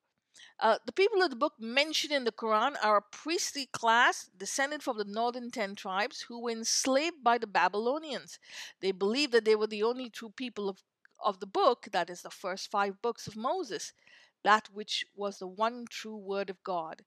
Uh, 0.59 0.79
the 0.87 0.93
people 0.93 1.23
of 1.23 1.29
the 1.29 1.37
book 1.37 1.53
mentioned 1.61 2.13
in 2.13 2.25
the 2.25 2.33
Quran 2.33 2.75
are 2.83 2.97
a 2.97 3.03
priestly 3.03 3.67
class 3.67 4.31
descended 4.37 4.83
from 4.83 4.97
the 4.97 5.05
northern 5.05 5.51
ten 5.51 5.75
tribes 5.75 6.25
who 6.29 6.41
were 6.41 6.51
enslaved 6.51 7.23
by 7.23 7.37
the 7.39 7.47
Babylonians. 7.47 8.39
They 8.81 8.93
believed 8.93 9.33
that 9.33 9.45
they 9.45 9.57
were 9.57 9.67
the 9.67 9.83
only 9.83 10.09
true 10.09 10.33
people 10.35 10.69
of, 10.69 10.79
of 11.23 11.41
the 11.41 11.47
book, 11.47 11.89
that 11.93 12.09
is, 12.09 12.23
the 12.23 12.31
first 12.31 12.71
five 12.71 13.03
books 13.03 13.27
of 13.27 13.37
Moses 13.37 13.93
that 14.47 14.69
which 14.73 15.05
was 15.17 15.41
the 15.41 15.47
one 15.49 15.85
true 15.91 16.17
word 16.17 16.49
of 16.51 16.63
God. 16.63 17.03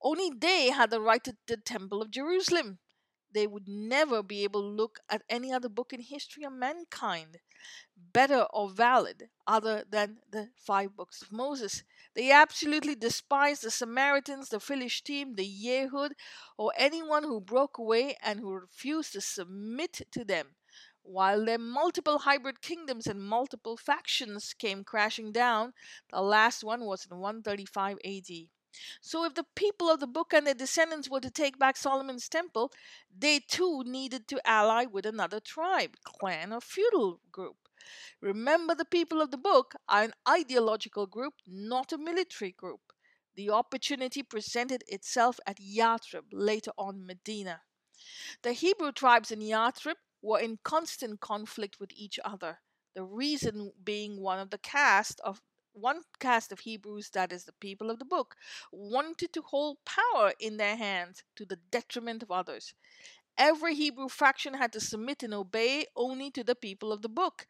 Only 0.00 0.30
they 0.30 0.70
had 0.70 0.90
the 0.90 1.02
right 1.02 1.22
to 1.24 1.36
the 1.46 1.58
Temple 1.58 2.00
of 2.00 2.10
Jerusalem. 2.10 2.78
They 3.30 3.46
would 3.46 3.68
never 3.68 4.22
be 4.22 4.42
able 4.42 4.62
to 4.62 4.76
look 4.82 4.98
at 5.10 5.22
any 5.28 5.52
other 5.52 5.68
book 5.68 5.92
in 5.92 6.00
history 6.00 6.44
of 6.44 6.54
mankind, 6.54 7.40
better 7.94 8.46
or 8.54 8.70
valid, 8.70 9.28
other 9.46 9.84
than 9.88 10.20
the 10.30 10.48
five 10.56 10.96
books 10.96 11.20
of 11.20 11.30
Moses. 11.30 11.84
They 12.14 12.30
absolutely 12.32 12.94
despised 12.94 13.62
the 13.62 13.70
Samaritans, 13.70 14.48
the 14.48 14.58
Philistine, 14.58 15.34
the 15.36 15.46
Yehud, 15.46 16.12
or 16.56 16.72
anyone 16.76 17.24
who 17.24 17.40
broke 17.40 17.76
away 17.76 18.16
and 18.22 18.40
who 18.40 18.54
refused 18.54 19.12
to 19.12 19.20
submit 19.20 20.00
to 20.10 20.24
them 20.24 20.56
while 21.04 21.44
their 21.44 21.58
multiple 21.58 22.20
hybrid 22.20 22.60
kingdoms 22.60 23.06
and 23.06 23.20
multiple 23.20 23.76
factions 23.76 24.54
came 24.54 24.84
crashing 24.84 25.32
down, 25.32 25.74
the 26.10 26.20
last 26.20 26.62
one 26.62 26.84
was 26.84 27.04
in 27.04 27.18
135 27.18 27.98
AD. 28.04 28.48
So, 29.00 29.24
if 29.24 29.34
the 29.34 29.44
people 29.54 29.90
of 29.90 30.00
the 30.00 30.06
book 30.06 30.32
and 30.32 30.46
their 30.46 30.54
descendants 30.54 31.10
were 31.10 31.20
to 31.20 31.30
take 31.30 31.58
back 31.58 31.76
Solomon's 31.76 32.28
temple, 32.28 32.72
they 33.14 33.40
too 33.40 33.84
needed 33.84 34.26
to 34.28 34.48
ally 34.48 34.86
with 34.86 35.04
another 35.04 35.40
tribe, 35.40 35.96
clan, 36.04 36.52
or 36.52 36.60
feudal 36.60 37.20
group. 37.30 37.68
Remember, 38.20 38.74
the 38.74 38.84
people 38.84 39.20
of 39.20 39.30
the 39.30 39.36
book 39.36 39.74
are 39.88 40.04
an 40.04 40.14
ideological 40.26 41.06
group, 41.06 41.34
not 41.46 41.92
a 41.92 41.98
military 41.98 42.52
group. 42.52 42.92
The 43.34 43.50
opportunity 43.50 44.22
presented 44.22 44.84
itself 44.86 45.40
at 45.46 45.58
Yathrib, 45.58 46.26
later 46.32 46.70
on 46.78 47.04
Medina. 47.04 47.62
The 48.42 48.52
Hebrew 48.52 48.92
tribes 48.92 49.30
in 49.30 49.40
Yathrib 49.40 49.96
were 50.22 50.38
in 50.38 50.58
constant 50.62 51.20
conflict 51.20 51.78
with 51.80 51.90
each 51.94 52.18
other. 52.24 52.60
The 52.94 53.04
reason 53.04 53.72
being 53.82 54.20
one 54.20 54.38
of 54.38 54.50
the 54.50 54.58
cast 54.58 55.20
of 55.20 55.42
one 55.74 56.02
caste 56.20 56.52
of 56.52 56.60
Hebrews, 56.60 57.10
that 57.14 57.32
is 57.32 57.44
the 57.44 57.52
people 57.52 57.90
of 57.90 57.98
the 57.98 58.04
book, 58.04 58.36
wanted 58.70 59.32
to 59.32 59.42
hold 59.42 59.78
power 59.84 60.32
in 60.38 60.58
their 60.58 60.76
hands 60.76 61.22
to 61.36 61.46
the 61.46 61.58
detriment 61.70 62.22
of 62.22 62.30
others. 62.30 62.74
Every 63.38 63.74
Hebrew 63.74 64.10
faction 64.10 64.54
had 64.54 64.72
to 64.74 64.80
submit 64.80 65.22
and 65.22 65.32
obey 65.32 65.86
only 65.96 66.30
to 66.32 66.44
the 66.44 66.54
people 66.54 66.92
of 66.92 67.00
the 67.00 67.08
book, 67.08 67.46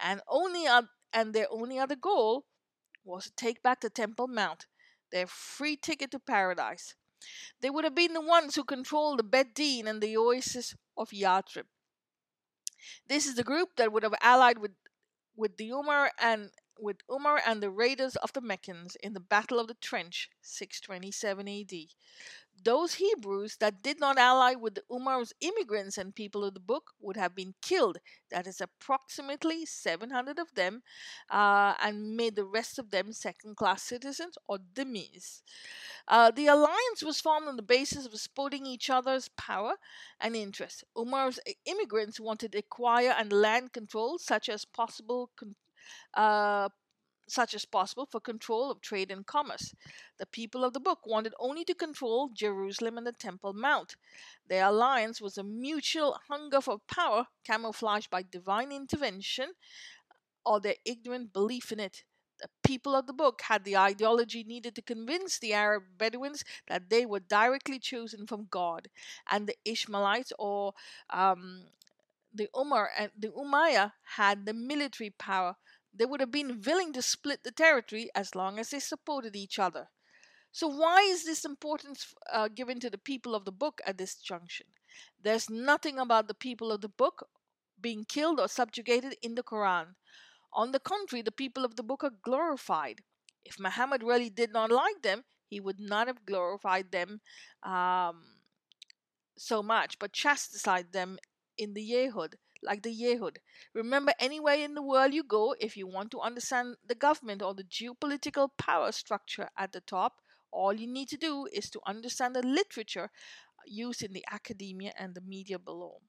and 0.00 0.22
only 0.26 0.66
and 1.12 1.34
their 1.34 1.46
only 1.50 1.78
other 1.78 1.96
goal 1.96 2.46
was 3.04 3.24
to 3.24 3.32
take 3.36 3.62
back 3.62 3.82
the 3.82 3.90
Temple 3.90 4.28
Mount, 4.28 4.66
their 5.12 5.26
free 5.26 5.76
ticket 5.76 6.10
to 6.12 6.18
paradise. 6.18 6.94
They 7.60 7.68
would 7.68 7.84
have 7.84 7.94
been 7.94 8.14
the 8.14 8.20
ones 8.22 8.54
who 8.54 8.64
controlled 8.64 9.18
the 9.18 9.24
Bet 9.24 9.54
Din 9.54 9.86
and 9.86 10.00
the 10.00 10.16
oasis 10.16 10.74
of 10.96 11.10
Yathrib. 11.10 11.66
This 13.08 13.26
is 13.26 13.34
the 13.34 13.44
group 13.44 13.76
that 13.76 13.92
would 13.92 14.02
have 14.02 14.14
allied 14.20 14.58
with, 14.58 14.72
with 15.36 15.56
the 15.56 15.70
Umar 15.70 16.12
and 16.20 16.50
with 16.78 16.98
Umar 17.10 17.40
and 17.44 17.62
the 17.62 17.70
raiders 17.70 18.16
of 18.16 18.32
the 18.32 18.40
Meccans 18.40 18.96
in 19.02 19.12
the 19.12 19.20
Battle 19.20 19.58
of 19.58 19.66
the 19.66 19.74
Trench, 19.74 20.28
627 20.42 21.48
AD. 21.48 21.72
Those 22.64 22.94
Hebrews 22.94 23.56
that 23.60 23.82
did 23.82 24.00
not 24.00 24.18
ally 24.18 24.54
with 24.54 24.74
the 24.74 24.82
Umar's 24.90 25.32
immigrants 25.40 25.96
and 25.96 26.14
people 26.14 26.44
of 26.44 26.54
the 26.54 26.60
book 26.60 26.92
would 27.00 27.16
have 27.16 27.34
been 27.34 27.54
killed. 27.62 27.98
That 28.30 28.46
is 28.46 28.60
approximately 28.60 29.64
700 29.64 30.38
of 30.38 30.54
them, 30.54 30.82
uh, 31.30 31.74
and 31.80 32.16
made 32.16 32.36
the 32.36 32.44
rest 32.44 32.78
of 32.78 32.90
them 32.90 33.12
second 33.12 33.56
class 33.56 33.82
citizens 33.82 34.36
or 34.48 34.58
dhimmis. 34.74 35.42
Uh, 36.06 36.30
the 36.30 36.46
alliance 36.46 37.02
was 37.02 37.20
formed 37.20 37.48
on 37.48 37.56
the 37.56 37.62
basis 37.62 38.06
of 38.06 38.14
supporting 38.18 38.66
each 38.66 38.90
other's 38.90 39.28
power 39.36 39.74
and 40.20 40.34
interests. 40.34 40.84
Umar's 40.96 41.38
immigrants 41.64 42.18
wanted 42.18 42.52
to 42.52 42.58
acquire 42.58 43.14
and 43.16 43.32
land 43.32 43.72
control, 43.72 44.18
such 44.18 44.48
as 44.48 44.64
possible. 44.64 45.30
Con- 45.36 45.54
uh, 46.14 46.68
such 47.30 47.54
as 47.54 47.64
possible 47.64 48.06
for 48.06 48.20
control 48.20 48.70
of 48.70 48.80
trade 48.80 49.10
and 49.10 49.26
commerce. 49.26 49.74
The 50.18 50.26
people 50.26 50.64
of 50.64 50.72
the 50.72 50.80
book 50.80 51.06
wanted 51.06 51.34
only 51.38 51.64
to 51.64 51.74
control 51.74 52.30
Jerusalem 52.32 52.98
and 52.98 53.06
the 53.06 53.12
Temple 53.12 53.52
Mount. 53.52 53.96
Their 54.48 54.66
alliance 54.66 55.20
was 55.20 55.38
a 55.38 55.44
mutual 55.44 56.18
hunger 56.28 56.60
for 56.60 56.78
power 56.88 57.26
camouflaged 57.44 58.10
by 58.10 58.22
divine 58.22 58.72
intervention 58.72 59.52
or 60.44 60.60
their 60.60 60.76
ignorant 60.84 61.32
belief 61.32 61.70
in 61.72 61.80
it. 61.80 62.04
The 62.40 62.48
people 62.62 62.94
of 62.94 63.06
the 63.06 63.12
book 63.12 63.42
had 63.42 63.64
the 63.64 63.76
ideology 63.76 64.44
needed 64.44 64.74
to 64.76 64.82
convince 64.82 65.38
the 65.38 65.52
Arab 65.52 65.82
Bedouins 65.98 66.44
that 66.68 66.88
they 66.88 67.04
were 67.04 67.20
directly 67.20 67.80
chosen 67.80 68.26
from 68.26 68.46
God, 68.48 68.88
and 69.28 69.48
the 69.48 69.56
Ishmaelites 69.64 70.32
or 70.38 70.72
um, 71.10 71.64
the 72.32 72.48
Umar 72.56 72.90
and 72.96 73.10
the 73.18 73.28
Umayyah 73.28 73.92
had 74.16 74.46
the 74.46 74.54
military 74.54 75.10
power 75.10 75.56
they 75.92 76.04
would 76.04 76.20
have 76.20 76.30
been 76.30 76.60
willing 76.60 76.92
to 76.92 77.02
split 77.02 77.44
the 77.44 77.50
territory 77.50 78.10
as 78.14 78.34
long 78.34 78.58
as 78.58 78.70
they 78.70 78.80
supported 78.80 79.34
each 79.34 79.58
other. 79.58 79.88
So, 80.52 80.66
why 80.66 81.02
is 81.02 81.24
this 81.24 81.44
importance 81.44 82.14
uh, 82.32 82.48
given 82.48 82.80
to 82.80 82.90
the 82.90 82.98
people 82.98 83.34
of 83.34 83.44
the 83.44 83.52
book 83.52 83.80
at 83.86 83.98
this 83.98 84.14
junction? 84.16 84.66
There's 85.22 85.50
nothing 85.50 85.98
about 85.98 86.26
the 86.28 86.34
people 86.34 86.72
of 86.72 86.80
the 86.80 86.88
book 86.88 87.28
being 87.80 88.04
killed 88.04 88.40
or 88.40 88.48
subjugated 88.48 89.16
in 89.22 89.34
the 89.34 89.42
Quran. 89.42 89.94
On 90.52 90.72
the 90.72 90.80
contrary, 90.80 91.22
the 91.22 91.32
people 91.32 91.64
of 91.64 91.76
the 91.76 91.82
book 91.82 92.02
are 92.02 92.22
glorified. 92.22 93.02
If 93.44 93.60
Muhammad 93.60 94.02
really 94.02 94.30
did 94.30 94.52
not 94.52 94.70
like 94.70 95.02
them, 95.02 95.24
he 95.48 95.60
would 95.60 95.80
not 95.80 96.06
have 96.06 96.26
glorified 96.26 96.90
them 96.90 97.20
um, 97.62 98.24
so 99.36 99.62
much, 99.62 99.98
but 99.98 100.12
chastised 100.12 100.92
them 100.92 101.18
in 101.56 101.74
the 101.74 101.90
Yehud 101.90 102.34
like 102.62 102.82
the 102.82 102.94
Yehud. 102.94 103.36
Remember, 103.74 104.12
anywhere 104.18 104.56
in 104.56 104.74
the 104.74 104.82
world 104.82 105.14
you 105.14 105.22
go, 105.22 105.54
if 105.60 105.76
you 105.76 105.86
want 105.86 106.10
to 106.12 106.20
understand 106.20 106.76
the 106.86 106.94
government 106.94 107.42
or 107.42 107.54
the 107.54 107.64
geopolitical 107.64 108.48
power 108.58 108.92
structure 108.92 109.48
at 109.56 109.72
the 109.72 109.80
top, 109.80 110.20
all 110.50 110.72
you 110.72 110.86
need 110.86 111.08
to 111.08 111.16
do 111.16 111.46
is 111.52 111.70
to 111.70 111.80
understand 111.86 112.34
the 112.34 112.42
literature 112.42 113.10
used 113.66 114.02
in 114.02 114.12
the 114.12 114.24
academia 114.30 114.92
and 114.98 115.14
the 115.14 115.20
media 115.20 115.58
below. 115.58 116.00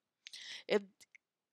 It, 0.67 0.83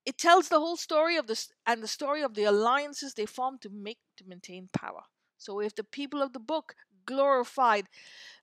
it 0.05 0.19
tells 0.19 0.49
the 0.49 0.61
whole 0.61 0.77
story 0.77 1.17
of 1.17 1.27
this 1.27 1.51
and 1.67 1.83
the 1.83 1.89
story 1.89 2.23
of 2.23 2.35
the 2.35 2.45
alliances 2.45 3.15
they 3.15 3.27
formed 3.27 3.63
to 3.63 3.71
make 3.71 3.99
to 4.19 4.25
maintain 4.27 4.69
power. 4.73 5.03
So 5.39 5.61
if 5.61 5.75
the 5.75 5.85
people 5.85 6.23
of 6.23 6.33
the 6.33 6.41
book 6.41 6.75
glorified 7.07 7.87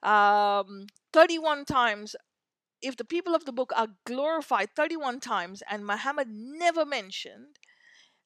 um, 0.01 0.87
31 1.11 1.65
times 1.65 2.15
if 2.83 2.97
the 2.97 3.05
people 3.05 3.33
of 3.33 3.45
the 3.45 3.53
book 3.53 3.71
are 3.75 3.87
glorified 4.05 4.69
31 4.75 5.21
times 5.21 5.63
and 5.69 5.85
Muhammad 5.85 6.27
never 6.29 6.85
mentioned, 6.85 7.57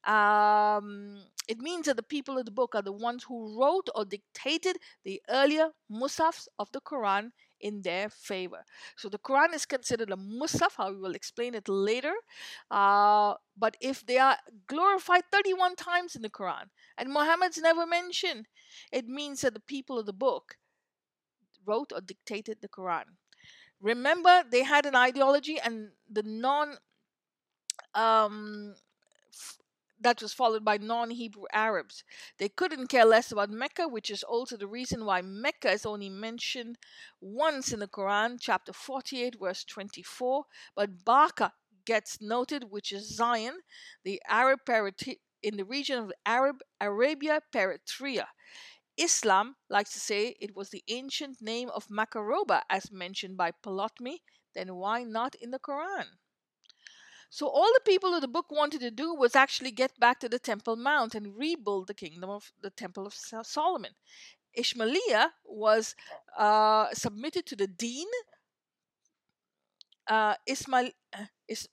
um, 0.03 1.17
it 1.47 1.59
means 1.59 1.85
that 1.85 1.95
the 1.95 2.03
people 2.03 2.37
of 2.37 2.45
the 2.45 2.51
book 2.51 2.73
are 2.73 2.81
the 2.81 2.91
ones 2.91 3.25
who 3.25 3.59
wrote 3.59 3.87
or 3.93 4.03
dictated 4.03 4.77
the 5.03 5.21
earlier 5.29 5.69
mushafs 5.91 6.47
of 6.57 6.71
the 6.71 6.81
Quran 6.81 7.31
in 7.59 7.81
their 7.83 8.09
favor. 8.09 8.63
So 8.95 9.09
the 9.09 9.19
Quran 9.19 9.53
is 9.53 9.65
considered 9.65 10.09
a 10.09 10.15
mushaf, 10.15 10.73
how 10.77 10.91
we 10.91 10.97
will 10.97 11.15
explain 11.15 11.55
it 11.55 11.67
later. 11.67 12.13
Uh, 12.71 13.35
but 13.57 13.77
if 13.79 14.05
they 14.05 14.17
are 14.17 14.37
glorified 14.67 15.23
31 15.31 15.75
times 15.75 16.15
in 16.15 16.21
the 16.21 16.29
Quran 16.29 16.69
and 16.97 17.13
Muhammad's 17.13 17.57
never 17.57 17.85
mentioned, 17.85 18.47
it 18.91 19.07
means 19.07 19.41
that 19.41 19.53
the 19.53 19.59
people 19.59 19.99
of 19.99 20.05
the 20.05 20.13
book 20.13 20.57
wrote 21.65 21.91
or 21.93 22.01
dictated 22.01 22.59
the 22.61 22.69
Quran. 22.69 23.05
Remember, 23.81 24.43
they 24.49 24.63
had 24.63 24.85
an 24.85 24.95
ideology, 24.95 25.59
and 25.59 25.91
the 26.09 26.23
non 26.23 26.77
um, 27.93 28.75
f- 29.33 29.57
that 29.99 30.21
was 30.21 30.33
followed 30.33 30.63
by 30.63 30.77
non 30.77 31.09
Hebrew 31.11 31.45
Arabs. 31.53 32.03
They 32.37 32.49
couldn't 32.49 32.87
care 32.87 33.05
less 33.05 33.31
about 33.31 33.49
Mecca, 33.49 33.87
which 33.87 34.09
is 34.11 34.23
also 34.23 34.57
the 34.57 34.67
reason 34.67 35.05
why 35.05 35.21
Mecca 35.21 35.71
is 35.71 35.85
only 35.85 36.09
mentioned 36.09 36.77
once 37.21 37.71
in 37.73 37.79
the 37.79 37.87
Quran, 37.87 38.37
chapter 38.39 38.73
48, 38.73 39.37
verse 39.39 39.63
24. 39.63 40.45
But 40.75 41.03
Baka 41.05 41.53
gets 41.85 42.19
noted, 42.21 42.65
which 42.69 42.91
is 42.91 43.15
Zion, 43.15 43.59
the 44.03 44.21
Arab 44.27 44.59
parity 44.65 45.19
in 45.41 45.57
the 45.57 45.65
region 45.65 45.99
of 45.99 46.11
Arab 46.25 46.57
Arabia 46.81 47.41
Petraea. 47.53 48.27
Islam 48.97 49.55
likes 49.69 49.93
to 49.93 49.99
say 49.99 50.35
it 50.39 50.55
was 50.55 50.69
the 50.69 50.83
ancient 50.87 51.41
name 51.41 51.69
of 51.69 51.87
Macoraba 51.87 52.61
as 52.69 52.91
mentioned 52.91 53.37
by 53.37 53.51
Ptolemy, 53.51 54.23
then 54.55 54.75
why 54.75 55.03
not 55.03 55.35
in 55.35 55.51
the 55.51 55.59
Quran? 55.59 56.05
So 57.29 57.47
all 57.47 57.71
the 57.73 57.81
people 57.85 58.13
of 58.13 58.21
the 58.21 58.27
book 58.27 58.51
wanted 58.51 58.79
to 58.81 58.91
do 58.91 59.13
was 59.13 59.35
actually 59.35 59.71
get 59.71 59.99
back 59.99 60.19
to 60.21 60.29
the 60.29 60.39
Temple 60.39 60.77
Mount 60.77 61.13
and 61.13 61.37
rebuild 61.37 61.87
the 61.87 61.93
kingdom 61.93 62.29
of 62.29 62.51
the 62.61 62.69
Temple 62.69 63.05
of 63.05 63.13
Solomon. 63.13 63.91
Ishmaelia 64.57 65.31
was 65.45 65.95
uh, 66.37 66.87
submitted 66.93 67.45
to 67.47 67.55
the 67.55 67.67
Deen. 67.67 68.07
Uh, 70.07 70.35
Ismail, 70.47 70.91
uh, 71.13 71.25
is, 71.47 71.67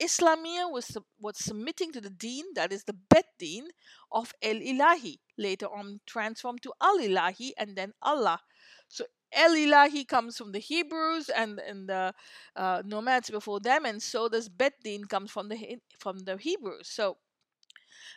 Islamia 0.00 0.70
was, 0.70 0.96
was 1.18 1.38
submitting 1.38 1.92
to 1.92 2.00
the 2.00 2.10
Deen, 2.10 2.44
that 2.54 2.72
is 2.72 2.84
the 2.84 2.92
Bet 2.92 3.26
Din 3.38 3.68
of 4.12 4.32
El 4.42 4.56
Ilahi, 4.56 5.18
later 5.40 5.66
on 5.66 6.00
transformed 6.06 6.62
to 6.62 6.72
Al 6.80 6.98
Ilahi 6.98 7.50
and 7.58 7.76
then 7.76 7.92
Allah. 8.02 8.40
So 8.88 9.04
El 9.32 9.54
Ilahi 9.54 10.06
comes 10.06 10.36
from 10.36 10.52
the 10.52 10.58
Hebrews 10.58 11.28
and, 11.28 11.58
and 11.60 11.88
the 11.88 12.14
uh, 12.56 12.82
nomads 12.84 13.30
before 13.30 13.60
them, 13.60 13.84
and 13.84 14.02
so 14.02 14.28
does 14.28 14.48
Bet 14.48 14.74
Din 14.82 15.04
comes 15.04 15.30
from 15.30 15.48
the 15.48 15.78
from 15.98 16.20
the 16.20 16.36
Hebrews. 16.36 16.88
So 16.88 17.16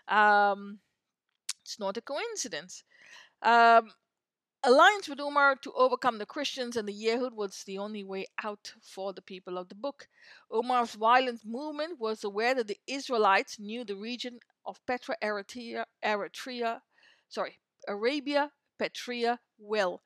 um, 0.07 0.79
it's 1.61 1.79
not 1.79 1.97
a 1.97 2.01
coincidence. 2.01 2.83
Um, 3.41 3.91
alliance 4.63 5.09
with 5.09 5.19
Umar 5.19 5.55
to 5.57 5.73
overcome 5.73 6.17
the 6.17 6.25
Christians 6.25 6.77
and 6.77 6.87
the 6.87 6.93
Yehud 6.93 7.33
was 7.33 7.63
the 7.65 7.77
only 7.77 8.03
way 8.03 8.25
out 8.43 8.73
for 8.81 9.13
the 9.13 9.21
people 9.21 9.57
of 9.57 9.67
the 9.69 9.75
book. 9.75 10.07
Umar's 10.51 10.95
violent 10.95 11.41
movement 11.45 11.99
was 11.99 12.23
aware 12.23 12.55
that 12.55 12.67
the 12.67 12.79
Israelites 12.87 13.59
knew 13.59 13.83
the 13.83 13.95
region 13.95 14.39
of 14.65 14.79
Petra 14.85 15.17
Eritrea, 15.21 15.83
Eritrea 16.03 16.81
sorry, 17.29 17.59
Arabia 17.87 18.51
Petraea 18.79 19.39
well, 19.57 20.01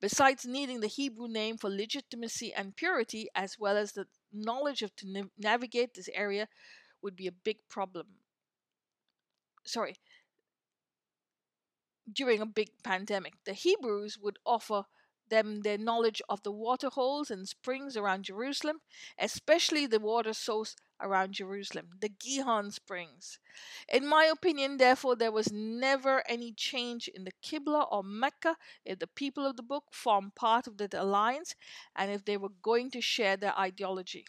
besides 0.00 0.46
needing 0.46 0.80
the 0.80 0.86
Hebrew 0.86 1.28
name 1.28 1.58
for 1.58 1.68
legitimacy 1.68 2.52
and 2.54 2.76
purity, 2.76 3.28
as 3.34 3.58
well 3.58 3.76
as 3.76 3.92
the 3.92 4.06
knowledge 4.32 4.82
of 4.82 4.94
to 4.96 5.30
navigate 5.38 5.94
this 5.94 6.08
area, 6.14 6.48
would 7.02 7.16
be 7.16 7.26
a 7.26 7.32
big 7.32 7.58
problem. 7.68 8.06
Sorry, 9.64 9.96
during 12.10 12.40
a 12.40 12.46
big 12.46 12.70
pandemic. 12.82 13.34
The 13.44 13.52
Hebrews 13.52 14.18
would 14.18 14.38
offer 14.44 14.84
them 15.28 15.62
their 15.62 15.78
knowledge 15.78 16.20
of 16.28 16.42
the 16.42 16.52
water 16.52 16.90
holes 16.90 17.30
and 17.30 17.48
springs 17.48 17.96
around 17.96 18.24
Jerusalem, 18.24 18.80
especially 19.18 19.86
the 19.86 20.00
water 20.00 20.32
source 20.32 20.76
around 21.02 21.32
Jerusalem, 21.34 21.90
the 22.00 22.08
Gihon 22.08 22.70
Springs. 22.70 23.38
In 23.88 24.06
my 24.06 24.24
opinion, 24.24 24.76
therefore, 24.76 25.16
there 25.16 25.32
was 25.32 25.52
never 25.52 26.22
any 26.28 26.52
change 26.52 27.08
in 27.08 27.24
the 27.24 27.32
Qibla 27.42 27.86
or 27.90 28.02
Mecca 28.02 28.56
if 28.84 28.98
the 28.98 29.06
people 29.06 29.46
of 29.46 29.56
the 29.56 29.62
book 29.62 29.84
formed 29.92 30.34
part 30.34 30.66
of 30.66 30.78
that 30.78 30.94
alliance 30.94 31.54
and 31.96 32.10
if 32.10 32.24
they 32.24 32.36
were 32.36 32.52
going 32.62 32.90
to 32.92 33.00
share 33.00 33.36
their 33.36 33.58
ideology. 33.58 34.24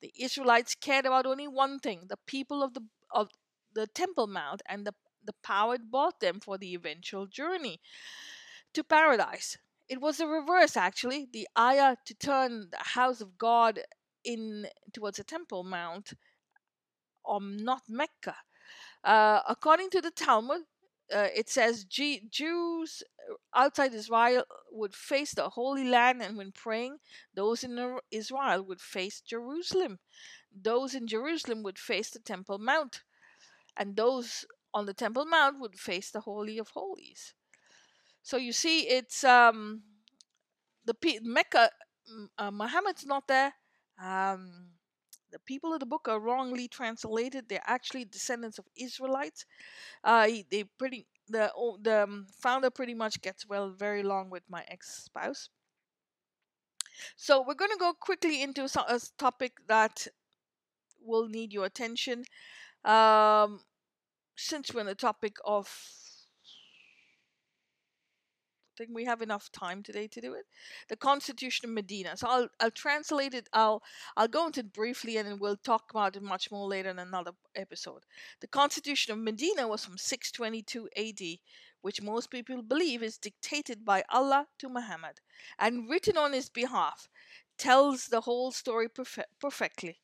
The 0.00 0.12
Israelites 0.18 0.74
cared 0.74 1.06
about 1.06 1.26
only 1.26 1.48
one 1.48 1.78
thing 1.78 2.02
the 2.08 2.18
people 2.26 2.62
of 2.62 2.74
the 2.74 2.82
of 3.10 3.30
the 3.74 3.86
Temple 3.86 4.26
Mount 4.26 4.62
and 4.68 4.86
the 4.86 4.94
the 5.24 5.34
power 5.42 5.74
it 5.74 5.90
bought 5.90 6.20
them 6.20 6.40
for 6.40 6.56
the 6.56 6.74
eventual 6.74 7.26
journey 7.26 7.80
to 8.72 8.82
paradise. 8.82 9.58
It 9.88 10.00
was 10.00 10.18
the 10.18 10.26
reverse, 10.26 10.76
actually. 10.76 11.26
The 11.32 11.48
ayah 11.58 11.96
to 12.04 12.14
turn 12.14 12.68
the 12.70 12.78
house 12.78 13.20
of 13.20 13.38
God 13.38 13.80
in 14.24 14.66
towards 14.92 15.18
the 15.18 15.24
Temple 15.24 15.64
Mount, 15.64 16.12
um, 17.28 17.56
not 17.56 17.82
Mecca. 17.88 18.36
Uh, 19.04 19.40
according 19.48 19.90
to 19.90 20.00
the 20.00 20.10
Talmud, 20.10 20.62
uh, 21.14 21.28
it 21.34 21.48
says 21.48 21.84
G- 21.84 22.22
Jews 22.30 23.02
outside 23.54 23.94
Israel 23.94 24.44
would 24.72 24.94
face 24.94 25.34
the 25.34 25.50
Holy 25.50 25.84
Land, 25.84 26.22
and 26.22 26.36
when 26.36 26.52
praying, 26.52 26.98
those 27.34 27.64
in 27.64 27.98
Israel 28.10 28.62
would 28.64 28.80
face 28.80 29.20
Jerusalem. 29.20 29.98
Those 30.52 30.94
in 30.94 31.06
Jerusalem 31.06 31.62
would 31.64 31.78
face 31.78 32.10
the 32.10 32.20
Temple 32.20 32.58
Mount, 32.58 33.02
and 33.76 33.96
those 33.96 34.44
on 34.74 34.86
the 34.86 34.94
Temple 34.94 35.26
Mount 35.26 35.60
would 35.60 35.78
face 35.78 36.10
the 36.10 36.20
Holy 36.20 36.58
of 36.58 36.70
Holies. 36.70 37.34
So 38.22 38.36
you 38.36 38.52
see, 38.52 38.88
it's 38.88 39.24
um, 39.24 39.82
the 40.84 40.94
P- 40.94 41.20
Mecca. 41.22 41.70
Uh, 42.38 42.50
Muhammad's 42.50 43.04
not 43.06 43.28
there. 43.28 43.54
Um, 44.02 44.70
the 45.30 45.38
people 45.38 45.72
of 45.74 45.80
the 45.80 45.86
book 45.86 46.08
are 46.08 46.20
wrongly 46.20 46.68
translated. 46.68 47.48
They're 47.48 47.60
actually 47.66 48.04
descendants 48.04 48.58
of 48.58 48.64
Israelites. 48.76 49.44
Uh, 50.02 50.28
they 50.50 50.64
pretty 50.78 51.06
the 51.28 51.52
the 51.82 52.04
um, 52.04 52.26
founder 52.40 52.70
pretty 52.70 52.94
much 52.94 53.20
gets 53.20 53.46
well 53.46 53.70
very 53.70 54.02
long 54.02 54.30
with 54.30 54.44
my 54.48 54.64
ex 54.68 55.04
spouse. 55.04 55.50
So 57.16 57.44
we're 57.46 57.54
going 57.54 57.70
to 57.70 57.76
go 57.78 57.92
quickly 57.92 58.42
into 58.42 58.64
a 58.64 59.00
topic 59.18 59.52
that 59.68 60.06
will 61.00 61.28
need 61.28 61.52
your 61.52 61.64
attention. 61.64 62.24
Um, 62.84 63.60
since 64.36 64.72
we're 64.72 64.80
on 64.80 64.86
the 64.86 64.94
topic 64.94 65.36
of 65.44 65.68
think 68.78 68.90
we 68.94 69.04
have 69.04 69.20
enough 69.20 69.50
time 69.50 69.82
today 69.82 70.06
to 70.06 70.20
do 70.20 70.32
it. 70.34 70.46
The 70.88 70.96
Constitution 70.96 71.68
of 71.68 71.74
Medina. 71.74 72.16
So 72.16 72.28
I'll 72.28 72.48
I'll 72.60 72.70
translate 72.70 73.34
it. 73.34 73.48
I'll 73.52 73.82
I'll 74.16 74.28
go 74.28 74.46
into 74.46 74.60
it 74.60 74.72
briefly, 74.72 75.16
and 75.16 75.28
then 75.28 75.38
we'll 75.38 75.56
talk 75.56 75.90
about 75.90 76.16
it 76.16 76.22
much 76.22 76.50
more 76.50 76.68
later 76.68 76.90
in 76.90 76.98
another 76.98 77.32
episode. 77.56 78.04
The 78.40 78.46
Constitution 78.46 79.12
of 79.12 79.18
Medina 79.18 79.66
was 79.66 79.84
from 79.84 79.98
622 79.98 80.88
A.D., 80.96 81.40
which 81.82 82.00
most 82.00 82.30
people 82.30 82.62
believe 82.62 83.02
is 83.02 83.18
dictated 83.18 83.84
by 83.84 84.04
Allah 84.08 84.46
to 84.60 84.68
Muhammad 84.68 85.20
and 85.58 85.90
written 85.90 86.16
on 86.16 86.32
his 86.32 86.48
behalf. 86.48 87.08
Tells 87.58 88.06
the 88.06 88.20
whole 88.20 88.52
story 88.52 88.88
perfe- 88.88 89.32
perfectly. 89.40 89.98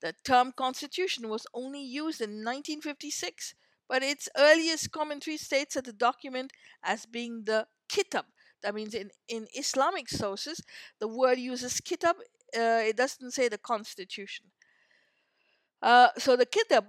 The 0.00 0.14
term 0.24 0.52
constitution 0.52 1.28
was 1.28 1.46
only 1.52 1.82
used 1.82 2.22
in 2.22 2.42
1956 2.42 3.54
but 3.88 4.02
its 4.02 4.28
earliest 4.36 4.90
commentary 4.90 5.36
states 5.36 5.74
that 5.74 5.84
the 5.84 5.92
document 5.92 6.52
as 6.82 7.06
being 7.06 7.44
the 7.44 7.66
kitab. 7.88 8.26
That 8.62 8.74
means 8.74 8.94
in, 8.94 9.10
in 9.28 9.46
Islamic 9.54 10.08
sources, 10.08 10.62
the 10.98 11.08
word 11.08 11.38
uses 11.38 11.80
kitab, 11.80 12.16
uh, 12.56 12.82
it 12.88 12.96
doesn't 12.96 13.32
say 13.32 13.48
the 13.48 13.58
constitution. 13.58 14.46
Uh, 15.82 16.08
so 16.16 16.36
the 16.36 16.46
kitab 16.46 16.86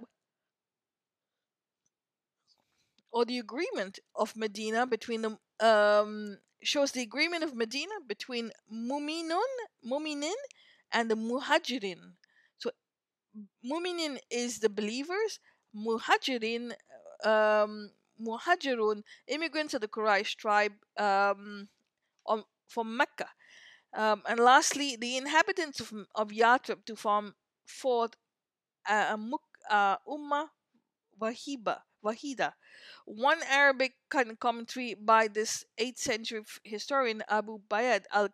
or 3.12 3.24
the 3.24 3.38
agreement 3.38 3.98
of 4.14 4.34
Medina 4.36 4.86
between 4.86 5.22
the 5.22 5.38
um, 5.60 6.38
shows 6.62 6.92
the 6.92 7.02
agreement 7.02 7.44
of 7.44 7.54
Medina 7.54 7.94
between 8.06 8.50
Muminun, 8.72 9.52
Muminin 9.84 10.34
and 10.92 11.10
the 11.10 11.14
Muhajirin. 11.14 12.12
So 12.58 12.70
Muminin 13.64 14.18
is 14.30 14.58
the 14.60 14.68
believers, 14.68 15.40
Muhajirin 15.74 16.72
um, 17.24 17.90
Muhajirun, 18.20 19.02
immigrants 19.26 19.74
of 19.74 19.80
the 19.80 19.88
Quraysh 19.88 20.36
tribe 20.36 20.72
um, 20.96 21.68
on, 22.26 22.44
from 22.68 22.96
Mecca. 22.96 23.28
Um, 23.94 24.22
and 24.28 24.40
lastly, 24.40 24.96
the 24.96 25.16
inhabitants 25.16 25.80
of, 25.80 25.92
of 26.14 26.28
Yathrib 26.28 26.84
to 26.86 26.96
form 26.96 27.34
fourth 27.66 28.14
uh, 28.88 29.16
uh, 29.70 29.96
Ummah 30.06 30.48
Wahiba, 31.20 31.80
Wahida. 32.04 32.52
One 33.06 33.42
Arabic 33.48 33.94
commentary 34.38 34.94
by 34.94 35.28
this 35.28 35.64
8th 35.80 35.98
century 35.98 36.42
historian 36.62 37.22
Abu 37.28 37.58
Ubayd 37.58 38.04
al 38.12 38.28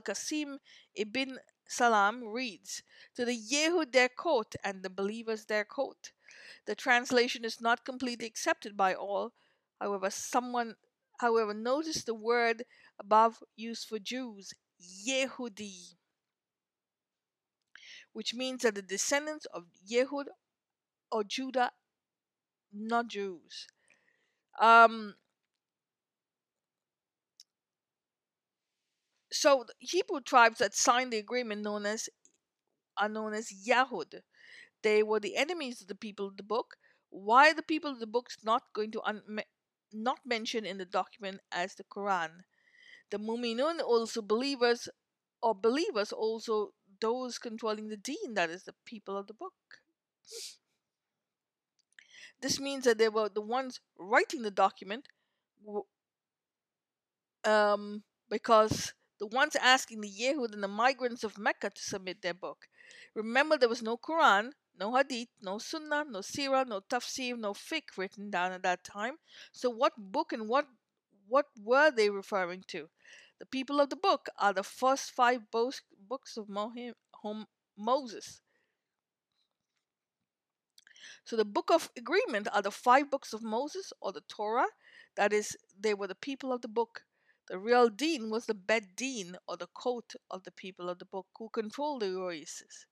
Qasim 0.00 0.58
ibn 0.94 1.38
Salam 1.66 2.24
reads 2.24 2.82
To 3.14 3.24
the 3.24 3.38
Yehud 3.38 3.92
their 3.92 4.08
coat 4.08 4.54
and 4.64 4.82
the 4.82 4.90
believers 4.90 5.46
their 5.46 5.64
coat. 5.64 6.12
The 6.66 6.74
translation 6.74 7.44
is 7.44 7.60
not 7.60 7.84
completely 7.84 8.26
accepted 8.26 8.76
by 8.76 8.94
all. 8.94 9.32
However, 9.80 10.10
someone, 10.10 10.74
however, 11.20 11.54
notice 11.54 12.04
the 12.04 12.14
word 12.14 12.64
above 12.98 13.42
used 13.56 13.88
for 13.88 13.98
Jews, 13.98 14.52
Yehudi, 14.80 15.96
which 18.12 18.34
means 18.34 18.62
that 18.62 18.74
the 18.74 18.82
descendants 18.82 19.46
of 19.46 19.64
Yehud 19.90 20.26
or 21.10 21.24
Judah, 21.24 21.70
not 22.72 23.08
Jews. 23.08 23.66
Um, 24.60 25.14
so 29.30 29.64
Hebrew 29.78 30.20
tribes 30.20 30.58
that 30.58 30.74
signed 30.74 31.12
the 31.12 31.18
agreement 31.18 31.62
known 31.62 31.86
as 31.86 32.08
are 32.96 33.08
known 33.08 33.32
as 33.34 33.52
Yahud. 33.66 34.22
They 34.82 35.02
were 35.02 35.20
the 35.20 35.36
enemies 35.36 35.80
of 35.80 35.88
the 35.88 35.94
people 35.94 36.26
of 36.26 36.36
the 36.36 36.42
book. 36.42 36.76
Why 37.10 37.50
are 37.50 37.54
the 37.54 37.62
people 37.62 37.90
of 37.90 38.00
the 38.00 38.06
book 38.06 38.30
not 38.42 38.72
going 38.72 38.92
to 38.92 39.02
un- 39.02 39.42
not 39.92 40.20
mentioned 40.24 40.66
in 40.66 40.78
the 40.78 40.84
document 40.84 41.40
as 41.50 41.74
the 41.74 41.84
Quran? 41.84 42.44
The 43.10 43.18
Muminun 43.18 43.80
also 43.80 44.22
believers 44.22 44.88
or 45.42 45.54
believers 45.54 46.12
also 46.12 46.74
those 47.00 47.38
controlling 47.38 47.88
the 47.88 47.96
deen, 47.96 48.34
that 48.34 48.50
is 48.50 48.64
the 48.64 48.74
people 48.84 49.16
of 49.16 49.26
the 49.26 49.34
book. 49.34 49.54
This 52.40 52.60
means 52.60 52.84
that 52.84 52.98
they 52.98 53.08
were 53.08 53.28
the 53.28 53.40
ones 53.40 53.80
writing 53.98 54.42
the 54.42 54.50
document 54.50 55.08
um, 57.44 58.04
because 58.28 58.92
the 59.18 59.26
ones 59.26 59.56
asking 59.56 60.00
the 60.00 60.10
Yehud 60.10 60.52
and 60.52 60.62
the 60.62 60.68
migrants 60.68 61.24
of 61.24 61.38
Mecca 61.38 61.70
to 61.70 61.82
submit 61.82 62.22
their 62.22 62.34
book. 62.34 62.68
Remember, 63.14 63.56
there 63.56 63.68
was 63.68 63.82
no 63.82 63.96
Quran, 63.96 64.52
no 64.78 64.94
hadith, 64.94 65.28
no 65.42 65.58
sunnah, 65.58 66.04
no 66.08 66.20
sirah, 66.20 66.66
no 66.66 66.80
tafsir, 66.80 67.36
no 67.36 67.52
fiqh 67.52 67.96
written 67.96 68.30
down 68.30 68.52
at 68.52 68.62
that 68.62 68.84
time. 68.84 69.18
So 69.52 69.70
what 69.70 69.92
book 69.96 70.32
and 70.32 70.48
what 70.48 70.66
what 71.26 71.46
were 71.62 71.90
they 71.90 72.08
referring 72.10 72.64
to? 72.68 72.88
The 73.38 73.46
people 73.46 73.80
of 73.80 73.90
the 73.90 73.96
book 73.96 74.28
are 74.38 74.52
the 74.52 74.62
first 74.62 75.10
five 75.12 75.50
books 75.50 76.36
of 76.36 76.48
Moses. 76.48 78.40
So 81.24 81.36
the 81.36 81.44
book 81.44 81.70
of 81.70 81.90
agreement 81.96 82.48
are 82.52 82.62
the 82.62 82.70
five 82.70 83.10
books 83.10 83.32
of 83.32 83.42
Moses 83.42 83.92
or 84.00 84.12
the 84.12 84.22
Torah. 84.28 84.68
That 85.16 85.32
is, 85.32 85.56
they 85.78 85.94
were 85.94 86.06
the 86.06 86.14
people 86.14 86.52
of 86.52 86.62
the 86.62 86.68
book. 86.68 87.04
The 87.48 87.58
real 87.58 87.88
dean 87.88 88.30
was 88.30 88.46
the 88.46 88.54
bed 88.54 88.96
deen 88.96 89.36
or 89.46 89.56
the 89.56 89.68
coat 89.68 90.14
of 90.30 90.44
the 90.44 90.50
people 90.50 90.88
of 90.88 90.98
the 90.98 91.04
book 91.04 91.26
who 91.38 91.48
controlled 91.50 92.02
the 92.02 92.16
oasis. 92.16 92.86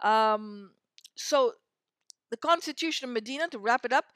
Um, 0.00 0.72
so 1.18 1.52
the 2.30 2.36
Constitution 2.36 3.08
of 3.08 3.14
Medina, 3.14 3.48
to 3.48 3.58
wrap 3.58 3.84
it 3.84 3.92
up, 3.92 4.06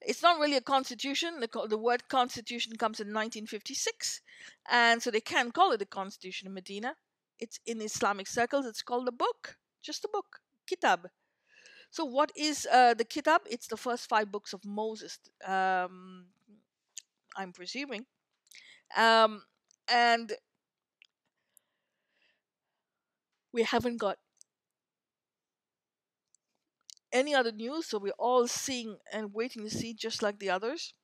it's 0.00 0.22
not 0.22 0.40
really 0.40 0.56
a 0.56 0.60
constitution. 0.62 1.40
The, 1.40 1.66
the 1.68 1.78
word 1.78 2.08
constitution 2.08 2.76
comes 2.76 3.00
in 3.00 3.08
1956, 3.08 4.20
and 4.70 5.02
so 5.02 5.10
they 5.10 5.20
can 5.20 5.52
call 5.52 5.72
it 5.72 5.78
the 5.78 5.86
Constitution 5.86 6.48
of 6.48 6.54
Medina. 6.54 6.96
It's 7.38 7.60
in 7.66 7.80
Islamic 7.80 8.26
circles. 8.26 8.66
It's 8.66 8.82
called 8.82 9.06
a 9.08 9.12
book, 9.12 9.56
just 9.82 10.04
a 10.04 10.08
book, 10.12 10.40
kitab. 10.66 11.08
So 11.90 12.04
what 12.04 12.32
is 12.34 12.66
uh, 12.72 12.94
the 12.94 13.04
kitab? 13.04 13.42
It's 13.48 13.66
the 13.66 13.76
first 13.76 14.08
five 14.08 14.32
books 14.32 14.52
of 14.52 14.64
Moses. 14.64 15.18
Um, 15.46 16.26
I'm 17.36 17.52
presuming, 17.52 18.06
um, 18.96 19.42
and 19.92 20.32
we 23.52 23.62
haven't 23.62 23.98
got 23.98 24.16
any 27.12 27.34
other 27.34 27.52
news, 27.52 27.86
so 27.86 27.98
we're 27.98 28.12
all 28.18 28.46
seeing 28.48 28.98
and 29.12 29.34
waiting 29.34 29.62
to 29.64 29.70
see 29.70 29.94
just 29.94 30.22
like 30.22 30.38
the 30.38 30.50
others. 30.50 30.94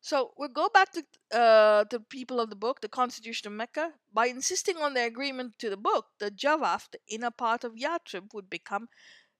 So 0.00 0.32
we'll 0.36 0.48
go 0.48 0.68
back 0.68 0.90
to 0.92 1.02
uh, 1.36 1.84
the 1.88 2.00
people 2.00 2.40
of 2.40 2.50
the 2.50 2.56
book, 2.56 2.80
the 2.80 2.88
Constitution 2.88 3.46
of 3.46 3.52
Mecca. 3.52 3.92
By 4.12 4.26
insisting 4.26 4.76
on 4.78 4.94
their 4.94 5.06
agreement 5.06 5.58
to 5.60 5.70
the 5.70 5.76
book, 5.76 6.06
the 6.18 6.30
Jawaf, 6.30 6.90
the 6.90 6.98
inner 7.08 7.30
part 7.30 7.62
of 7.62 7.76
Yathrib, 7.76 8.34
would 8.34 8.50
become 8.50 8.88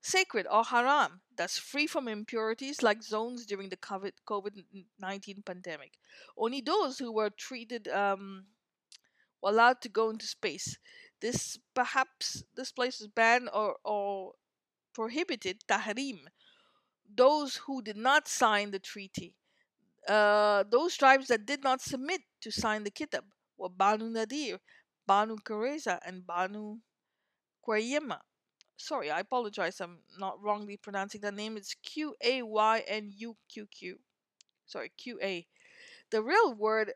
sacred 0.00 0.46
or 0.50 0.64
haram, 0.64 1.20
thus 1.36 1.58
free 1.58 1.88
from 1.88 2.06
impurities 2.06 2.80
like 2.80 3.02
zones 3.02 3.44
during 3.44 3.70
the 3.70 3.76
COVID 3.76 4.12
19 5.00 5.42
pandemic. 5.44 5.92
Only 6.36 6.60
those 6.60 6.98
who 6.98 7.12
were 7.12 7.30
treated 7.30 7.88
um, 7.88 8.46
were 9.42 9.50
allowed 9.50 9.80
to 9.82 9.88
go 9.88 10.10
into 10.10 10.26
space. 10.26 10.78
This 11.20 11.58
perhaps 11.74 12.44
this 12.56 12.70
place 12.72 13.00
is 13.00 13.08
banned 13.08 13.48
or, 13.52 13.76
or 13.84 14.34
prohibited 14.92 15.64
tahrim, 15.68 16.20
those 17.14 17.56
who 17.66 17.82
did 17.82 17.96
not 17.96 18.28
sign 18.28 18.70
the 18.70 18.78
treaty. 18.78 19.34
Uh, 20.08 20.64
those 20.68 20.96
tribes 20.96 21.28
that 21.28 21.46
did 21.46 21.62
not 21.62 21.80
submit 21.80 22.22
to 22.40 22.50
sign 22.50 22.82
the 22.82 22.90
kitab 22.90 23.24
were 23.56 23.68
Banu 23.68 24.10
Nadir, 24.10 24.58
Banu 25.06 25.36
Qurayza, 25.36 25.98
and 26.04 26.26
Banu 26.26 26.78
Qayyima. 27.66 28.18
Sorry, 28.76 29.10
I 29.10 29.20
apologize. 29.20 29.80
I'm 29.80 30.00
not 30.18 30.42
wrongly 30.42 30.76
pronouncing 30.76 31.20
that 31.20 31.34
name. 31.34 31.56
It's 31.56 31.74
Q 31.74 32.16
A 32.22 32.42
Y 32.42 32.82
N 32.88 33.12
U 33.14 33.36
Q 33.48 33.66
Q. 33.66 33.98
sorry, 34.66 34.90
QA. 34.98 35.46
The 36.10 36.22
real 36.22 36.54
word 36.54 36.92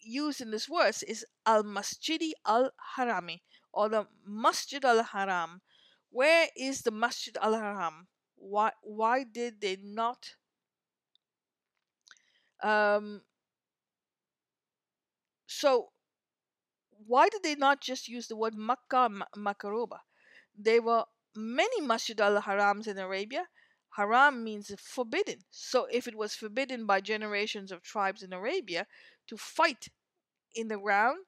used 0.00 0.40
in 0.40 0.50
this 0.50 0.66
verse 0.66 1.02
is 1.02 1.24
Al 1.46 1.62
Masjidi 1.64 2.32
Al 2.46 2.70
Harami 2.96 3.40
or 3.72 3.88
the 3.88 4.06
Masjid 4.26 4.84
Al 4.84 5.02
Haram. 5.02 5.62
Where 6.10 6.48
is 6.56 6.82
the 6.82 6.90
Masjid 6.90 7.36
Al 7.40 7.54
Haram? 7.54 8.08
Why 8.36 8.72
why 8.82 9.24
did 9.24 9.60
they 9.60 9.76
not 9.76 10.34
um 12.62 13.22
so 15.46 15.90
why 17.06 17.28
did 17.28 17.42
they 17.42 17.54
not 17.54 17.80
just 17.80 18.08
use 18.08 18.28
the 18.28 18.36
word 18.36 18.54
Makkah 18.54 19.10
Macoraba? 19.36 20.00
There 20.56 20.82
were 20.82 21.04
many 21.34 21.80
Masjid 21.80 22.20
al 22.20 22.40
Harams 22.42 22.86
in 22.86 22.98
Arabia. 22.98 23.48
Haram 23.96 24.44
means 24.44 24.72
forbidden. 24.78 25.40
So 25.50 25.86
if 25.90 26.06
it 26.06 26.14
was 26.14 26.34
forbidden 26.34 26.86
by 26.86 27.00
generations 27.00 27.72
of 27.72 27.82
tribes 27.82 28.22
in 28.22 28.32
Arabia 28.32 28.86
to 29.26 29.36
fight 29.36 29.88
in 30.54 30.68
the 30.68 30.78
ground, 30.78 31.18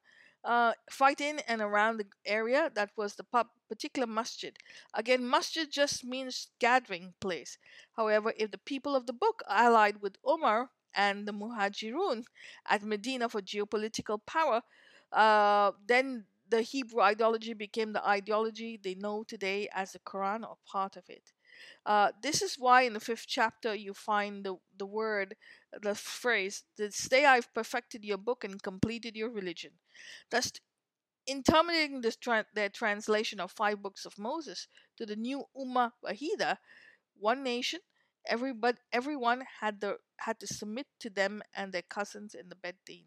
uh, 0.45 0.73
fight 0.91 1.21
in 1.21 1.41
and 1.49 1.61
around 1.61 1.99
the 1.99 2.07
area 2.27 2.71
that 2.75 2.91
was 2.97 3.15
the 3.15 3.25
particular 3.69 4.07
masjid. 4.07 4.57
Again, 4.95 5.29
masjid 5.29 5.71
just 5.71 6.05
means 6.05 6.49
gathering 6.59 7.15
place. 7.21 7.59
However, 7.97 8.33
if 8.37 8.51
the 8.51 8.59
people 8.59 8.97
of 8.97 9.07
the 9.07 9.13
book 9.13 9.43
allied 9.49 10.01
with 10.01 10.17
Umar 10.29 10.71
and 10.95 11.27
the 11.27 11.33
Muhajirun 11.33 12.25
at 12.69 12.83
Medina 12.83 13.29
for 13.29 13.41
geopolitical 13.41 14.19
power, 14.27 14.63
uh, 15.13 15.73
then 15.87 16.27
the 16.49 16.63
Hebrew 16.63 17.01
ideology 17.01 17.55
became 17.55 17.93
the 17.93 18.07
ideology 18.07 18.79
they 18.83 18.95
know 18.95 19.25
today 19.27 19.69
as 19.73 19.93
the 19.93 20.01
Quran 20.01 20.43
or 20.43 20.57
part 20.67 20.97
of 20.97 21.05
it. 21.09 21.33
Uh, 21.85 22.13
this 22.23 22.43
is 22.43 22.57
why 22.59 22.83
in 22.83 22.93
the 22.93 23.01
fifth 23.01 23.27
chapter 23.29 23.75
you 23.75 23.93
find 23.95 24.45
the, 24.45 24.57
the 24.79 24.87
word, 24.87 25.37
the 25.83 25.95
phrase, 25.95 26.65
this 26.77 27.09
day 27.09 27.25
I've 27.25 27.53
perfected 27.55 28.05
your 28.05 28.19
book 28.19 28.45
and 28.45 28.63
completed 28.63 29.17
your 29.17 29.31
religion. 29.31 29.73
Thus, 30.31 30.53
in 31.27 31.43
terminating 31.43 32.01
this 32.01 32.17
tra- 32.17 32.47
their 32.55 32.69
translation 32.69 33.41
of 33.41 33.53
five 33.53 33.83
books 33.83 34.05
of 34.05 34.19
Moses 34.19 34.69
to 34.97 35.07
the 35.07 35.17
new 35.17 35.45
Ummah 35.57 35.93
Wahida, 36.05 36.59
one 37.19 37.43
nation, 37.43 37.81
every, 38.27 38.53
but 38.53 38.77
everyone 38.93 39.45
had, 39.61 39.81
the, 39.81 39.99
had 40.19 40.41
to 40.41 40.47
submit 40.47 40.87
to 41.01 41.11
them 41.11 41.43
and 41.55 41.73
their 41.73 41.83
cousins 41.83 42.35
in 42.35 42.49
the 42.49 42.57
Beddin. 42.57 43.05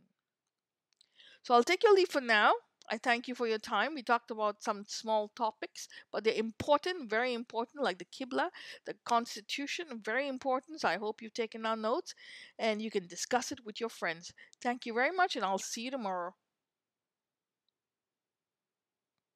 So 1.44 1.54
I'll 1.54 1.64
take 1.64 1.84
your 1.84 1.94
leave 1.94 2.10
for 2.10 2.22
now. 2.22 2.54
I 2.90 2.98
thank 2.98 3.28
you 3.28 3.36
for 3.36 3.46
your 3.48 3.60
time. 3.60 3.94
We 3.94 4.02
talked 4.02 4.32
about 4.32 4.64
some 4.64 4.86
small 4.88 5.30
topics, 5.30 5.88
but 6.12 6.24
they're 6.24 6.34
important, 6.34 7.10
very 7.12 7.34
important, 7.34 7.84
like 7.84 8.00
the 8.00 8.06
Qibla, 8.06 8.50
the 8.86 8.96
Constitution, 9.06 10.02
very 10.04 10.28
important. 10.28 10.82
So 10.82 10.90
I 10.90 10.98
hope 10.98 11.22
you've 11.22 11.34
taken 11.34 11.66
our 11.66 11.76
notes 11.78 12.16
and 12.58 12.82
you 12.82 12.90
can 12.90 13.06
discuss 13.08 13.52
it 13.52 13.64
with 13.66 13.80
your 13.80 13.90
friends. 13.90 14.34
Thank 14.62 14.86
you 14.88 14.94
very 14.94 15.12
much, 15.12 15.36
and 15.36 15.46
I'll 15.46 15.60
see 15.60 15.82
you 15.82 15.92
tomorrow. 15.92 16.36